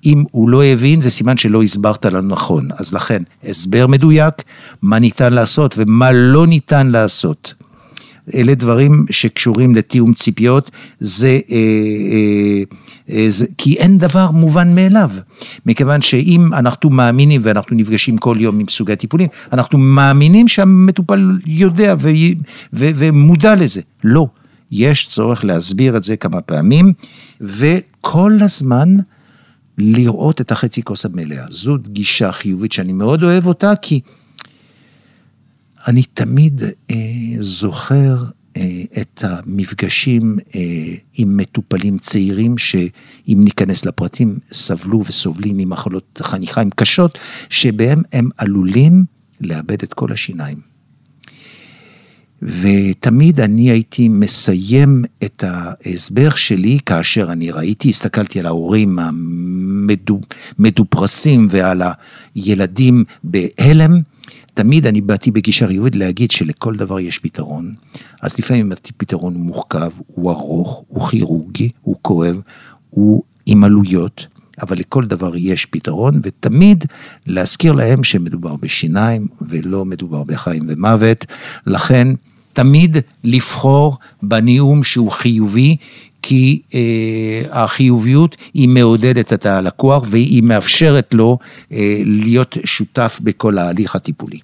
אם 0.05 0.23
הוא 0.31 0.49
לא 0.49 0.63
הבין, 0.63 1.01
זה 1.01 1.09
סימן 1.09 1.37
שלא 1.37 1.63
הסברת 1.63 2.05
לנו 2.05 2.27
נכון. 2.27 2.67
אז 2.77 2.93
לכן, 2.93 3.23
הסבר 3.43 3.87
מדויק, 3.87 4.33
מה 4.81 4.99
ניתן 4.99 5.33
לעשות 5.33 5.75
ומה 5.77 6.11
לא 6.11 6.47
ניתן 6.47 6.87
לעשות. 6.87 7.53
אלה 8.33 8.55
דברים 8.55 9.05
שקשורים 9.09 9.75
לתיאום 9.75 10.13
ציפיות, 10.13 10.71
זה, 10.99 11.39
אה, 11.51 11.57
אה, 12.11 12.63
אה, 13.09 13.25
זה, 13.29 13.45
כי 13.57 13.73
אין 13.77 13.97
דבר 13.97 14.31
מובן 14.31 14.75
מאליו, 14.75 15.11
מכיוון 15.65 16.01
שאם 16.01 16.53
אנחנו 16.53 16.89
מאמינים 16.89 17.41
ואנחנו 17.43 17.77
נפגשים 17.77 18.17
כל 18.17 18.37
יום 18.39 18.59
עם 18.59 18.65
סוגי 18.69 18.95
טיפולים, 18.95 19.27
אנחנו 19.53 19.79
מאמינים 19.79 20.47
שהמטופל 20.47 21.39
יודע 21.45 21.95
ו, 21.99 22.09
ו, 22.73 22.89
ומודע 22.95 23.55
לזה. 23.55 23.81
לא, 24.03 24.27
יש 24.71 25.07
צורך 25.07 25.45
להסביר 25.45 25.97
את 25.97 26.03
זה 26.03 26.17
כמה 26.17 26.41
פעמים, 26.41 26.93
וכל 27.41 28.33
הזמן 28.41 28.97
לראות 29.77 30.41
את 30.41 30.51
החצי 30.51 30.83
כוס 30.83 31.05
המלאה. 31.05 31.45
זאת 31.49 31.87
גישה 31.87 32.31
חיובית 32.31 32.71
שאני 32.71 32.93
מאוד 32.93 33.23
אוהב 33.23 33.45
אותה, 33.45 33.75
כי... 33.81 34.01
אני 35.87 36.03
תמיד 36.03 36.63
אה, 36.91 36.95
זוכר 37.39 38.23
אה, 38.57 38.81
את 39.01 39.23
המפגשים 39.23 40.37
אה, 40.55 40.61
עם 41.13 41.37
מטופלים 41.37 41.97
צעירים, 41.97 42.57
שאם 42.57 43.37
ניכנס 43.43 43.85
לפרטים, 43.85 44.39
סבלו 44.51 45.03
וסובלים 45.05 45.57
ממחלות 45.57 46.21
חניכיים 46.23 46.69
קשות, 46.69 47.17
שבהם 47.49 48.01
הם 48.13 48.29
עלולים 48.37 49.05
לאבד 49.41 49.83
את 49.83 49.93
כל 49.93 50.11
השיניים. 50.11 50.71
ותמיד 52.41 53.41
אני 53.41 53.71
הייתי 53.71 54.07
מסיים 54.07 55.03
את 55.23 55.43
ההסבר 55.47 56.29
שלי 56.29 56.79
כאשר 56.85 57.31
אני 57.31 57.51
ראיתי, 57.51 57.89
הסתכלתי 57.89 58.39
על 58.39 58.45
ההורים 58.45 58.99
המדופרסים 60.59 61.47
ועל 61.49 61.81
הילדים 62.35 63.03
בהלם, 63.23 64.01
תמיד 64.61 64.87
אני 64.87 65.01
באתי 65.01 65.31
בגישה 65.31 65.67
חיובית 65.67 65.95
להגיד 65.95 66.31
שלכל 66.31 66.75
דבר 66.75 66.99
יש 66.99 67.19
פתרון. 67.19 67.73
אז 68.21 68.39
לפעמים 68.39 68.71
הפתרון 68.71 69.33
הוא 69.35 69.41
מורכב, 69.41 69.89
הוא 70.07 70.31
ארוך, 70.31 70.83
הוא 70.87 71.07
כירורגי, 71.07 71.69
הוא 71.81 71.95
כואב, 72.01 72.41
הוא 72.89 73.23
עם 73.45 73.63
עלויות, 73.63 74.27
אבל 74.61 74.77
לכל 74.77 75.05
דבר 75.05 75.35
יש 75.35 75.65
פתרון, 75.65 76.19
ותמיד 76.23 76.85
להזכיר 77.27 77.71
להם 77.71 78.03
שמדובר 78.03 78.55
בשיניים 78.55 79.27
ולא 79.41 79.85
מדובר 79.85 80.23
בחיים 80.23 80.63
ומוות. 80.69 81.25
לכן, 81.67 82.07
תמיד 82.53 82.97
לבחור 83.23 83.97
בנאום 84.23 84.83
שהוא 84.83 85.11
חיובי, 85.11 85.77
כי 86.21 86.61
אה, 86.73 87.41
החיוביות 87.51 88.37
היא 88.53 88.69
מעודדת 88.69 89.33
את 89.33 89.45
הלקוח 89.45 90.03
והיא 90.09 90.43
מאפשרת 90.43 91.13
לו 91.13 91.37
אה, 91.71 92.01
להיות 92.05 92.57
שותף 92.65 93.19
בכל 93.23 93.57
ההליך 93.57 93.95
הטיפולי. 93.95 94.39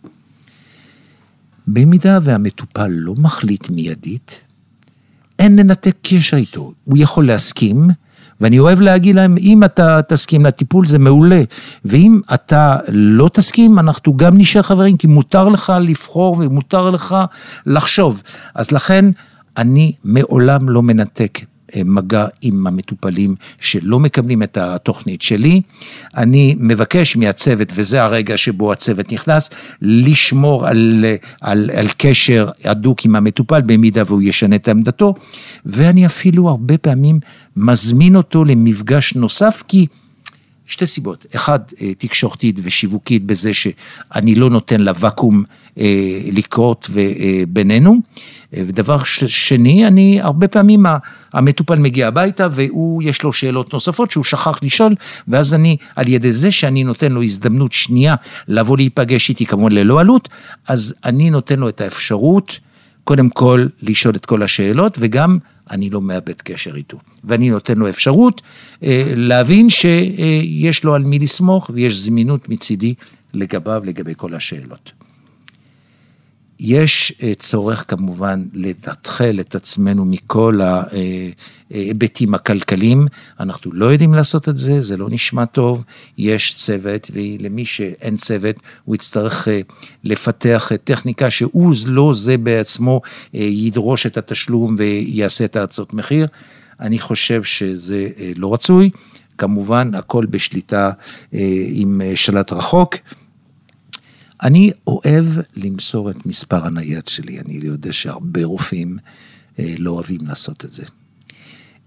במידה 1.68 2.20
והמטופל 2.24 2.88
לא 2.88 3.14
מחליט 3.16 3.70
מיידית, 3.70 4.40
אין 5.40 5.60
לנתק 5.60 5.96
קשר 6.02 6.38
איתו. 6.38 6.74
הוא 6.84 6.98
יכול 6.98 7.28
להסכים, 7.28 7.88
ואני 8.42 8.60
אוהב 8.60 8.82
להגיד 8.82 9.16
להם, 9.16 9.36
אם 9.38 9.64
אתה 9.64 10.02
תסכים 10.02 10.46
לטיפול 10.46 10.88
זה 10.88 11.00
מעולה, 11.00 11.42
ואם 11.86 12.20
אתה 12.34 12.76
לא 12.88 13.30
תסכים, 13.34 13.80
אנחנו 13.80 14.18
גם 14.18 14.38
נשאר 14.38 14.62
חברים, 14.62 14.98
כי 14.98 15.08
מותר 15.08 15.50
לך 15.50 15.74
לבחור 15.82 16.38
ומותר 16.40 16.92
לך 16.92 17.16
לחשוב. 17.66 18.22
אז 18.56 18.72
לכן, 18.72 19.06
אני 19.58 19.94
מעולם 20.04 20.70
לא 20.70 20.84
מנתק 20.84 21.40
מגע 21.86 22.26
עם 22.42 22.68
המטופלים 22.68 23.36
שלא 23.62 24.00
מקבלים 24.00 24.44
את 24.44 24.58
התוכנית 24.58 25.22
שלי. 25.22 25.62
אני 26.18 26.56
מבקש 26.60 27.16
מהצוות, 27.16 27.72
וזה 27.76 28.04
הרגע 28.04 28.38
שבו 28.38 28.72
הצוות 28.72 29.12
נכנס, 29.12 29.50
לשמור 29.82 30.68
על, 30.68 31.06
על, 31.42 31.70
על 31.78 31.88
קשר 31.98 32.50
הדוק 32.66 33.06
עם 33.06 33.16
המטופל 33.16 33.62
במידה 33.62 34.04
והוא 34.06 34.22
ישנה 34.22 34.56
את 34.56 34.68
עמדתו, 34.68 35.14
ואני 35.66 36.06
אפילו 36.06 36.50
הרבה 36.50 36.78
פעמים 36.78 37.20
מזמין 37.58 38.16
אותו 38.16 38.46
למפגש 38.46 39.16
נוסף, 39.16 39.64
כי... 39.68 39.88
שתי 40.68 40.86
סיבות, 40.86 41.26
אחד, 41.36 41.60
אה, 41.82 41.94
תקשורתית 41.94 42.60
ושיווקית 42.64 43.26
בזה 43.26 43.54
שאני 43.54 44.36
לא 44.36 44.50
נותן 44.50 44.82
לוואקום 44.82 45.44
אה, 45.80 46.20
לקרות 46.32 46.90
בינינו, 47.48 47.96
ודבר 48.54 48.98
שני, 49.04 49.88
אני 49.88 50.22
הרבה 50.22 50.48
פעמים 50.48 50.86
המטופל 51.34 51.76
מגיע 51.80 52.08
הביתה 52.08 52.48
והוא, 52.52 53.04
יש 53.04 53.24
לו 53.24 53.34
שאלות 53.34 53.74
נוספות 53.74 54.12
שהוא 54.12 54.24
שכח 54.24 54.60
לשאול, 54.62 54.96
ואז 55.28 55.54
אני, 55.54 55.78
על 55.96 56.08
ידי 56.08 56.32
זה 56.32 56.52
שאני 56.52 56.84
נותן 56.84 57.12
לו 57.12 57.24
הזדמנות 57.24 57.72
שנייה 57.72 58.16
לבוא 58.48 58.78
להיפגש 58.78 59.30
איתי 59.30 59.46
כמובן 59.46 59.72
ללא 59.72 60.00
עלות, 60.00 60.30
אז 60.68 60.96
אני 61.06 61.30
נותן 61.30 61.60
לו 61.60 61.70
את 61.70 61.82
האפשרות, 61.82 62.60
קודם 63.08 63.30
כל, 63.30 63.68
לשאול 63.82 64.16
את 64.16 64.26
כל 64.26 64.44
השאלות, 64.44 64.98
וגם 65.00 65.38
אני 65.72 65.90
לא 65.90 66.02
מאבד 66.02 66.42
קשר 66.44 66.76
איתו. 66.76 66.98
ואני 67.24 67.50
נותן 67.50 67.78
לו 67.78 67.90
אפשרות 67.90 68.42
אה, 68.84 69.12
להבין 69.16 69.70
שיש 69.70 70.84
לו 70.84 70.96
על 70.96 71.04
מי 71.04 71.20
לסמוך 71.20 71.72
ויש 71.74 71.98
זמינות 71.98 72.50
מצידי 72.50 72.94
לגביו, 73.34 73.82
לגבי 73.86 74.14
כל 74.18 74.34
השאלות. 74.34 74.92
יש 76.60 77.14
אה, 77.24 77.34
צורך 77.36 77.86
כמובן 77.88 78.46
לתתחל 78.54 79.38
את 79.40 79.56
עצמנו 79.56 80.06
מכל 80.06 80.60
ההיבטים 81.72 82.34
הכלכליים, 82.34 83.08
אנחנו 83.40 83.74
לא 83.74 83.86
יודעים 83.86 84.14
לעשות 84.14 84.50
את 84.50 84.58
זה, 84.58 84.82
זה 84.82 84.98
לא 84.98 85.08
נשמע 85.10 85.46
טוב, 85.46 85.84
יש 86.18 86.54
צוות, 86.54 87.12
ולמי 87.14 87.66
שאין 87.66 88.16
צוות, 88.16 88.56
הוא 88.86 88.96
יצטרך 88.96 89.48
אה, 89.48 89.62
לפתח 90.04 90.72
טכניקה 90.84 91.30
שהוא 91.30 91.74
לא 91.86 92.12
זה 92.16 92.38
בעצמו 92.38 93.02
אה, 93.36 93.40
ידרוש 93.40 94.06
את 94.06 94.18
התשלום 94.18 94.76
ויעשה 94.80 95.46
את 95.46 95.56
ההצעות 95.56 95.94
מחיר. 95.94 96.28
אני 96.80 97.00
חושב 97.00 97.44
שזה 97.44 98.10
לא 98.36 98.54
רצוי, 98.54 98.90
כמובן 99.38 99.96
הכל 99.96 100.26
בשליטה 100.26 100.92
עם 101.72 102.02
שלט 102.16 102.54
רחוק. 102.54 102.96
אני 104.44 104.72
אוהב 104.88 105.26
למסור 105.56 106.10
את 106.10 106.26
מספר 106.26 106.66
הנייד 106.66 107.08
שלי, 107.08 107.40
אני 107.40 107.60
יודע 107.64 107.94
שהרבה 107.94 108.46
רופאים 108.46 108.98
אה, 109.60 109.76
לא 109.78 109.92
אוהבים 109.92 110.28
לעשות 110.28 110.66
את 110.66 110.72
זה. 110.72 110.84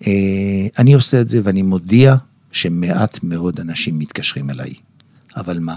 אה, 0.07 0.67
אני 0.79 0.95
עושה 0.95 1.21
את 1.21 1.29
זה 1.29 1.41
ואני 1.45 1.63
מודיע 1.63 2.17
שמעט 2.53 3.23
מאוד 3.23 3.61
אנשים 3.61 3.99
מתקשרים 3.99 4.51
אליי. 4.51 4.73
אבל 5.37 5.59
מה? 5.59 5.77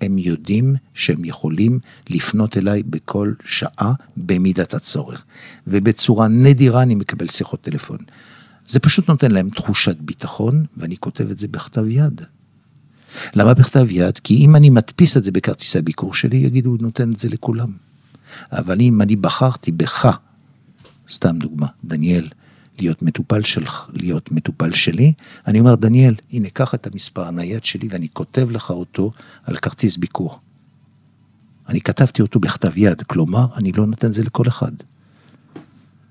הם 0.00 0.18
יודעים 0.18 0.76
שהם 0.94 1.24
יכולים 1.24 1.78
לפנות 2.10 2.56
אליי 2.56 2.82
בכל 2.82 3.32
שעה 3.44 3.92
במידת 4.16 4.74
הצורך. 4.74 5.24
ובצורה 5.66 6.28
נדירה 6.28 6.82
אני 6.82 6.94
מקבל 6.94 7.28
שיחות 7.28 7.60
טלפון. 7.60 7.98
זה 8.68 8.80
פשוט 8.80 9.08
נותן 9.08 9.30
להם 9.30 9.50
תחושת 9.50 9.96
ביטחון, 9.96 10.64
ואני 10.76 10.96
כותב 10.96 11.30
את 11.30 11.38
זה 11.38 11.48
בכתב 11.48 11.88
יד. 11.88 12.20
למה 13.34 13.54
בכתב 13.54 13.86
יד? 13.90 14.18
כי 14.18 14.36
אם 14.36 14.56
אני 14.56 14.70
מדפיס 14.70 15.16
את 15.16 15.24
זה 15.24 15.32
בכרטיסי 15.32 15.78
הביקור 15.78 16.14
שלי, 16.14 16.36
יגידו, 16.36 16.70
הוא 16.70 16.78
נותן 16.80 17.10
את 17.10 17.18
זה 17.18 17.28
לכולם. 17.28 17.72
אבל 18.52 18.80
אם 18.80 19.02
אני 19.02 19.16
בחרתי 19.16 19.72
בך, 19.72 20.18
סתם 21.12 21.38
דוגמה, 21.38 21.66
דניאל, 21.84 22.28
להיות 22.78 23.02
מטופל 23.02 23.42
שלך, 23.42 23.90
להיות 23.94 24.32
מטופל 24.32 24.72
שלי, 24.72 25.12
אני 25.46 25.60
אומר, 25.60 25.74
דניאל, 25.74 26.14
הנה, 26.32 26.48
קח 26.50 26.74
את 26.74 26.86
המספר 26.86 27.24
הנייד 27.24 27.64
שלי 27.64 27.88
ואני 27.90 28.08
כותב 28.12 28.50
לך 28.50 28.70
אותו 28.70 29.12
על 29.44 29.56
כרטיס 29.56 29.96
ביקור. 29.96 30.38
אני 31.68 31.80
כתבתי 31.80 32.22
אותו 32.22 32.40
בכתב 32.40 32.72
יד, 32.76 33.02
כלומר, 33.02 33.46
אני 33.56 33.72
לא 33.72 33.86
נותן 33.86 34.12
זה 34.12 34.22
לכל 34.22 34.48
אחד. 34.48 34.72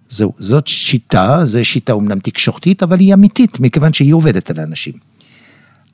זהו, 0.09 0.33
זאת 0.37 0.67
שיטה, 0.67 1.45
זו 1.45 1.65
שיטה 1.65 1.93
אומנם 1.93 2.19
תקשורתית, 2.19 2.83
אבל 2.83 2.99
היא 2.99 3.13
אמיתית, 3.13 3.59
מכיוון 3.59 3.93
שהיא 3.93 4.13
עובדת 4.13 4.49
על 4.49 4.59
אנשים. 4.59 4.93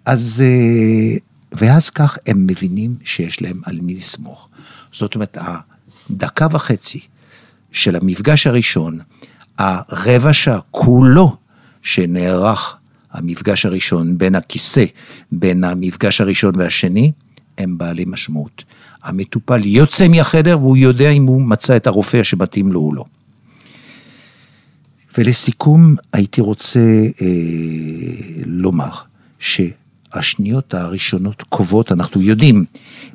אז, 0.08 0.44
אה, 0.46 1.18
ואז 1.52 1.90
כך 1.90 2.18
הם 2.28 2.48
מבינים 2.48 2.96
שיש 3.04 3.42
להם 3.42 3.62
על 3.66 3.80
מי 3.82 3.96
לסמוך. 3.96 4.50
זאת 4.92 5.16
אומרת, 5.16 5.38
הדקה 5.42 6.48
וחצי 6.52 7.00
של 7.72 7.96
המפגש 7.96 8.48
הראשון, 8.48 9.00
הרבע 9.58 10.34
שעה 10.34 10.60
כולו 10.72 11.36
שנערך 11.82 12.78
המפגש 13.12 13.66
הראשון 13.66 14.18
בין 14.18 14.36
הכיסא, 14.36 14.86
בין 15.32 15.64
המפגש 15.64 16.22
הראשון 16.22 16.56
והשני, 16.56 17.12
הם 17.58 17.78
בעלי 17.78 18.06
משמעות. 18.08 18.64
המטופל 19.04 19.66
יוצא 19.66 20.08
מהחדר 20.08 20.60
והוא 20.60 20.78
יודע 20.78 21.10
אם 21.10 21.24
הוא 21.24 21.42
מצא 21.42 21.76
את 21.76 21.88
הרופא 21.88 22.24
שמתאים 22.24 22.72
לו 22.72 22.80
או 22.80 22.94
לא. 22.94 23.06
ולסיכום, 25.18 25.96
הייתי 26.14 26.42
רוצה 26.42 26.80
אה, 27.22 27.28
לומר 28.46 28.92
ש... 29.40 29.62
השניות 30.14 30.74
הראשונות 30.74 31.44
קובעות, 31.50 31.92
אנחנו 31.92 32.22
יודעים, 32.22 32.66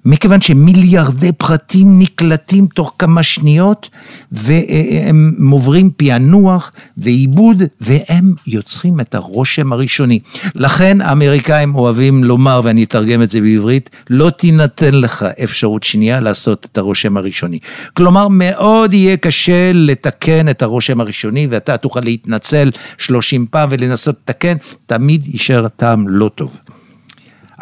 מכיוון 0.04 0.40
שמיליארדי 0.40 1.32
פרטים 1.32 1.98
נקלטים 1.98 2.66
תוך 2.66 2.94
כמה 2.98 3.22
שניות 3.22 3.90
והם 4.32 5.50
עוברים 5.50 5.90
פענוח 5.96 6.72
ועיבוד 6.96 7.62
והם 7.80 8.34
יוצרים 8.46 9.00
את 9.00 9.14
הרושם 9.14 9.72
הראשוני. 9.72 10.20
לכן 10.54 11.00
האמריקאים 11.00 11.74
אוהבים 11.74 12.24
לומר, 12.24 12.60
ואני 12.64 12.84
אתרגם 12.84 13.22
את 13.22 13.30
זה 13.30 13.40
בעברית, 13.40 13.90
לא 14.10 14.30
תינתן 14.30 14.94
לך 14.94 15.26
אפשרות 15.44 15.82
שנייה 15.82 16.20
לעשות 16.20 16.66
את 16.72 16.78
הרושם 16.78 17.16
הראשוני. 17.16 17.58
כלומר, 17.94 18.28
מאוד 18.30 18.94
יהיה 18.94 19.16
קשה 19.16 19.70
לתקן 19.74 20.48
את 20.48 20.62
הרושם 20.62 21.00
הראשוני 21.00 21.46
ואתה 21.50 21.76
תוכל 21.76 22.00
להתנצל 22.00 22.70
30 22.98 23.46
פעם 23.50 23.68
ולנסות 23.72 24.16
לתקן, 24.22 24.56
תמיד 24.86 25.26
יישאר 25.26 25.68
טעם 25.68 26.08
לא 26.08 26.30
טוב. 26.34 26.50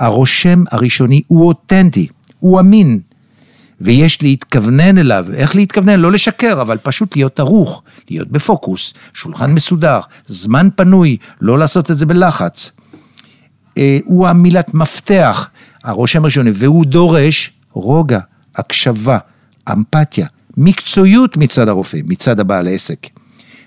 הרושם 0.00 0.64
הראשוני 0.70 1.22
הוא 1.26 1.48
אותנטי, 1.48 2.08
הוא 2.38 2.60
אמין, 2.60 3.00
ויש 3.80 4.22
להתכוונן 4.22 4.98
אליו. 4.98 5.26
איך 5.34 5.56
להתכוונן? 5.56 6.00
לא 6.00 6.12
לשקר, 6.12 6.62
אבל 6.62 6.78
פשוט 6.82 7.16
להיות 7.16 7.40
ערוך, 7.40 7.82
להיות 8.10 8.28
בפוקוס, 8.28 8.94
שולחן 9.14 9.52
מסודר, 9.52 10.00
זמן 10.26 10.68
פנוי, 10.76 11.16
לא 11.40 11.58
לעשות 11.58 11.90
את 11.90 11.96
זה 11.96 12.06
בלחץ. 12.06 12.70
אה, 13.78 13.98
הוא 14.04 14.28
המילת 14.28 14.74
מפתח, 14.74 15.50
הרושם 15.84 16.22
הראשוני, 16.22 16.50
והוא 16.54 16.84
דורש 16.84 17.52
רוגע, 17.72 18.20
הקשבה, 18.56 19.18
אמפתיה, 19.72 20.26
מקצועיות 20.56 21.36
מצד 21.36 21.68
הרופא, 21.68 21.98
מצד 22.04 22.40
הבעל 22.40 22.66
העסק. 22.66 23.06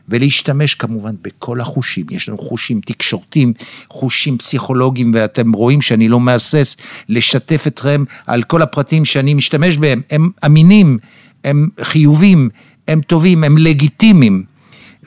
ולהשתמש 0.10 0.76
כמובן 0.76 1.16
בכל 1.22 1.62
החושים, 1.62 2.06
יש 2.12 2.30
לנו 2.30 2.38
חושים 2.38 2.82
תקשורתיים, 2.86 3.54
חושים 3.90 4.38
פסיכולוגיים, 4.38 5.12
ואתם 5.16 5.52
רואים 5.52 5.82
שאני 5.82 6.10
לא 6.10 6.20
מהסס 6.20 6.78
לשתף 7.10 7.64
אתכם 7.68 8.04
על 8.28 8.44
כל 8.44 8.62
הפרטים 8.62 9.06
שאני 9.06 9.34
משתמש 9.34 9.78
בהם, 9.78 10.02
הם 10.12 10.30
אמינים, 10.46 10.98
הם 11.44 11.70
חיובים, 11.82 12.50
הם 12.88 13.02
טובים, 13.02 13.44
הם 13.44 13.58
לגיטימיים, 13.58 14.44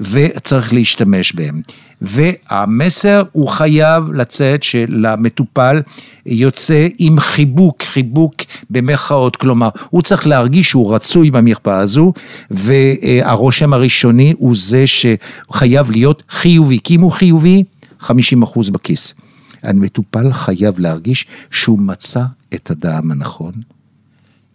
וצריך 0.01 0.73
להשתמש 0.73 1.33
בהם. 1.33 1.61
והמסר 2.03 3.23
הוא 3.33 3.49
חייב 3.49 4.13
לצאת 4.13 4.63
שלמטופל 4.63 5.83
יוצא 6.27 6.89
עם 6.99 7.21
חיבוק, 7.21 7.83
חיבוק 7.83 8.35
במרכאות, 8.71 9.37
כלומר, 9.37 9.69
הוא 9.91 10.03
צריך 10.03 10.27
להרגיש 10.27 10.69
שהוא 10.69 10.95
רצוי 10.95 11.31
במרפאה 11.31 11.79
הזו, 11.79 12.13
והרושם 12.51 13.73
הראשוני 13.73 14.35
הוא 14.39 14.55
זה 14.57 14.85
שחייב 14.87 15.91
להיות 15.91 16.23
חיובי, 16.29 16.79
כי 16.85 16.97
אם 16.97 17.01
הוא 17.01 17.13
חיובי, 17.13 17.63
50 17.99 18.43
אחוז 18.43 18.71
בכיס. 18.71 19.15
המטופל 19.63 20.33
חייב 20.33 20.79
להרגיש 20.79 21.27
שהוא 21.51 21.79
מצא 21.79 22.23
את 22.55 22.71
האדם 22.71 23.11
הנכון, 23.11 23.53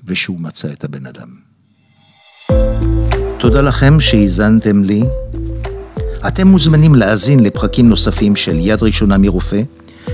ושהוא 0.06 0.40
מצא 0.40 0.68
את 0.72 0.84
הבן 0.84 1.06
אדם. 1.06 1.28
תודה 3.40 3.62
לכם 3.62 4.00
שהאזנתם 4.00 4.84
לי. 4.84 5.04
אתם 6.28 6.48
מוזמנים 6.48 6.96
להאזין 6.96 7.44
לפרקים 7.44 7.90
נוספים 7.90 8.36
של 8.36 8.56
יד 8.60 8.84
ראשונה 8.84 9.18
מרופא 9.18 9.62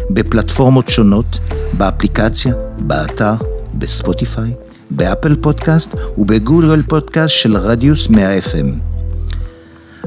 בפלטפורמות 0.10 0.90
שונות, 0.90 1.40
באפליקציה, 1.74 2.54
באתר, 2.80 3.34
בספוטיפיי, 3.74 4.54
באפל 4.92 5.36
פודקאסט 5.36 5.96
ובגוגל 6.18 6.82
פודקאסט 6.82 7.34
של 7.36 7.58
רדיוס 7.58 8.10
100 8.10 8.40
FM. 8.40 8.68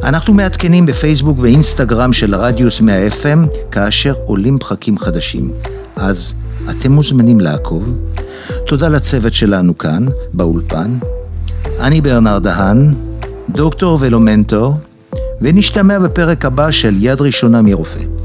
אנחנו 0.02 0.34
מעדכנים 0.34 0.86
בפייסבוק 0.86 1.38
ואינסטגרם 1.38 2.12
של 2.12 2.34
רדיוס 2.34 2.80
100 2.80 3.08
FM 3.08 3.70
כאשר 3.70 4.14
עולים 4.24 4.58
פרקים 4.58 4.98
חדשים. 4.98 5.52
אז 5.96 6.34
אתם 6.70 6.92
מוזמנים 6.92 7.40
לעקוב. 7.40 7.98
תודה 8.66 8.88
לצוות 8.88 9.34
שלנו 9.34 9.78
כאן, 9.78 10.06
באולפן. 10.32 10.98
אני 11.80 12.00
ברנרד 12.00 12.42
דהן, 12.42 12.94
דוקטור 13.48 13.98
ולא 14.00 14.20
מנטור, 14.20 14.74
ונשתמע 15.40 15.98
בפרק 15.98 16.44
הבא 16.44 16.70
של 16.70 16.94
יד 16.98 17.20
ראשונה 17.20 17.62
מרופא. 17.62 18.19